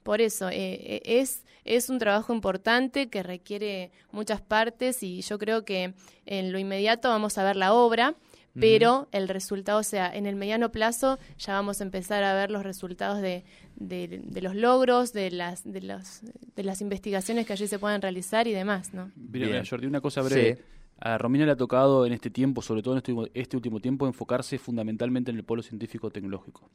Por 0.09 0.23
eso, 0.23 0.49
eh, 0.49 1.03
es, 1.05 1.45
es 1.67 1.91
un 1.91 1.99
trabajo 1.99 2.33
importante 2.33 3.11
que 3.11 3.23
requiere 3.23 3.91
muchas 4.11 4.41
partes 4.41 5.03
y 5.03 5.21
yo 5.21 5.39
creo 5.39 5.67
que 5.67 5.93
en 6.25 6.51
lo 6.51 6.59
inmediato 6.59 7.11
vamos 7.11 7.37
a 7.37 7.45
ver 7.45 7.57
la 7.57 7.75
obra, 7.75 8.15
pero 8.59 9.07
el 9.13 9.29
resultado, 9.29 9.81
o 9.81 9.83
sea, 9.83 10.11
en 10.11 10.25
el 10.25 10.35
mediano 10.35 10.73
plazo 10.73 11.19
ya 11.39 11.53
vamos 11.53 11.83
a 11.83 11.85
empezar 11.85 12.25
a 12.25 12.33
ver 12.33 12.51
los 12.51 12.63
resultados 12.63 13.21
de, 13.21 13.45
de, 13.77 14.41
los 14.41 14.55
logros, 14.55 15.13
de 15.13 15.31
las, 15.31 15.71
de, 15.71 15.83
las, 15.83 16.23
de 16.57 16.65
las 16.65 16.81
investigaciones 16.81 17.47
que 17.47 17.53
allí 17.53 17.69
se 17.69 17.79
puedan 17.79 18.01
realizar 18.01 18.49
y 18.49 18.55
demás, 18.55 18.95
¿no? 18.95 19.13
Mira, 19.15 19.63
Jordi, 19.69 19.89
una 19.89 20.01
cosa 20.01 20.23
breve. 20.23 20.59
A 21.01 21.17
Romina 21.17 21.47
le 21.47 21.53
ha 21.53 21.57
tocado 21.57 22.07
en 22.07 22.13
este 22.13 22.29
tiempo, 22.29 22.61
sobre 22.61 22.83
todo 22.83 22.95
en 22.95 22.99
este, 22.99 23.15
este, 23.35 23.57
último 23.57 23.81
tiempo, 23.81 24.07
enfocarse 24.07 24.59
fundamentalmente 24.59 25.31
en 25.31 25.37
el 25.37 25.45
polo 25.45 25.63
científico-tecnológico. 25.63 26.69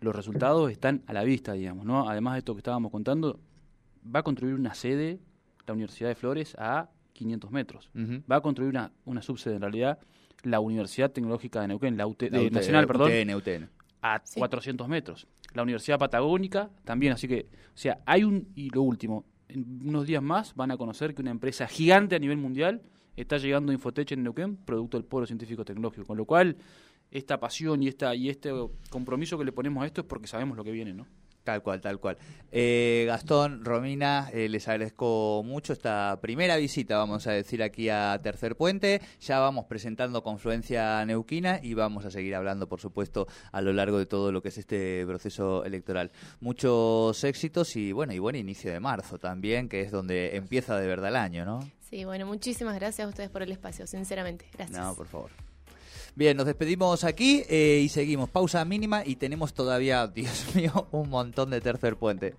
Los 0.00 0.16
resultados 0.16 0.70
están 0.70 1.02
a 1.06 1.12
la 1.12 1.22
vista, 1.22 1.52
digamos, 1.52 1.84
¿no? 1.84 2.08
Además 2.08 2.34
de 2.34 2.38
esto 2.38 2.54
que 2.54 2.60
estábamos 2.60 2.90
contando, 2.90 3.38
va 4.04 4.20
a 4.20 4.22
construir 4.22 4.54
una 4.54 4.74
sede, 4.74 5.20
la 5.66 5.74
Universidad 5.74 6.08
de 6.08 6.14
Flores, 6.14 6.56
a 6.58 6.88
500 7.12 7.50
metros. 7.50 7.90
Va 8.30 8.36
a 8.36 8.40
construir 8.40 8.70
una, 8.70 8.92
una 9.04 9.20
subsede, 9.20 9.56
en 9.56 9.60
realidad, 9.60 9.98
la 10.44 10.60
Universidad 10.60 11.10
Tecnológica 11.10 11.60
de 11.60 11.68
Neuquén, 11.68 11.96
la, 11.96 12.06
UT, 12.06 12.22
Nacional, 12.50 12.86
perdón, 12.86 13.10
a 14.00 14.22
400 14.34 14.88
metros. 14.88 15.26
La 15.52 15.62
Universidad 15.62 15.98
Patagónica 15.98 16.70
también, 16.84 17.12
así 17.12 17.28
que, 17.28 17.48
o 17.74 17.76
sea, 17.76 18.00
hay 18.06 18.24
un, 18.24 18.48
y 18.54 18.70
lo 18.70 18.82
último, 18.82 19.24
en 19.48 19.80
unos 19.84 20.06
días 20.06 20.22
más 20.22 20.54
van 20.54 20.70
a 20.70 20.76
conocer 20.76 21.14
que 21.14 21.22
una 21.22 21.30
empresa 21.30 21.66
gigante 21.66 22.16
a 22.16 22.18
nivel 22.18 22.38
mundial 22.38 22.82
está 23.20 23.38
llegando 23.38 23.72
Infotech 23.72 24.12
en 24.12 24.22
Neuquén, 24.22 24.56
producto 24.56 24.96
del 24.96 25.06
polo 25.06 25.26
científico 25.26 25.64
tecnológico. 25.64 26.06
Con 26.06 26.16
lo 26.16 26.24
cual, 26.24 26.56
esta 27.10 27.40
pasión 27.40 27.82
y, 27.82 27.88
esta, 27.88 28.14
y 28.14 28.28
este 28.28 28.50
compromiso 28.90 29.38
que 29.38 29.44
le 29.44 29.52
ponemos 29.52 29.82
a 29.82 29.86
esto 29.86 30.02
es 30.02 30.06
porque 30.06 30.26
sabemos 30.26 30.56
lo 30.56 30.64
que 30.64 30.72
viene, 30.72 30.92
¿no? 30.94 31.06
Tal 31.48 31.62
cual, 31.62 31.80
tal 31.80 31.98
cual. 31.98 32.18
Eh, 32.52 33.04
Gastón, 33.06 33.64
Romina, 33.64 34.28
eh, 34.34 34.50
les 34.50 34.68
agradezco 34.68 35.42
mucho 35.46 35.72
esta 35.72 36.18
primera 36.20 36.58
visita, 36.58 36.98
vamos 36.98 37.26
a 37.26 37.32
decir, 37.32 37.62
aquí 37.62 37.88
a 37.88 38.20
Tercer 38.22 38.54
Puente. 38.54 39.00
Ya 39.22 39.38
vamos 39.38 39.64
presentando 39.64 40.22
Confluencia 40.22 41.02
Neuquina 41.06 41.58
y 41.62 41.72
vamos 41.72 42.04
a 42.04 42.10
seguir 42.10 42.34
hablando, 42.34 42.68
por 42.68 42.80
supuesto, 42.80 43.28
a 43.50 43.62
lo 43.62 43.72
largo 43.72 43.98
de 43.98 44.04
todo 44.04 44.30
lo 44.30 44.42
que 44.42 44.48
es 44.48 44.58
este 44.58 45.06
proceso 45.06 45.64
electoral. 45.64 46.12
Muchos 46.40 47.24
éxitos 47.24 47.74
y, 47.76 47.92
bueno, 47.92 48.12
y 48.12 48.18
buen 48.18 48.36
inicio 48.36 48.70
de 48.70 48.80
marzo 48.80 49.18
también, 49.18 49.70
que 49.70 49.80
es 49.80 49.90
donde 49.90 50.36
empieza 50.36 50.78
de 50.78 50.86
verdad 50.86 51.08
el 51.08 51.16
año, 51.16 51.46
¿no? 51.46 51.60
Sí, 51.88 52.04
bueno, 52.04 52.26
muchísimas 52.26 52.74
gracias 52.74 53.06
a 53.06 53.08
ustedes 53.08 53.30
por 53.30 53.42
el 53.42 53.50
espacio, 53.50 53.86
sinceramente. 53.86 54.46
Gracias. 54.52 54.78
No, 54.78 54.94
por 54.94 55.06
favor. 55.06 55.30
Bien, 56.14 56.36
nos 56.36 56.46
despedimos 56.46 57.04
aquí 57.04 57.44
eh, 57.48 57.80
y 57.82 57.88
seguimos. 57.88 58.28
Pausa 58.28 58.64
mínima 58.64 59.02
y 59.06 59.16
tenemos 59.16 59.54
todavía, 59.54 60.06
Dios 60.14 60.54
mío, 60.54 60.88
un 60.90 61.08
montón 61.08 61.50
de 61.50 61.60
tercer 61.60 61.96
puente. 61.96 62.34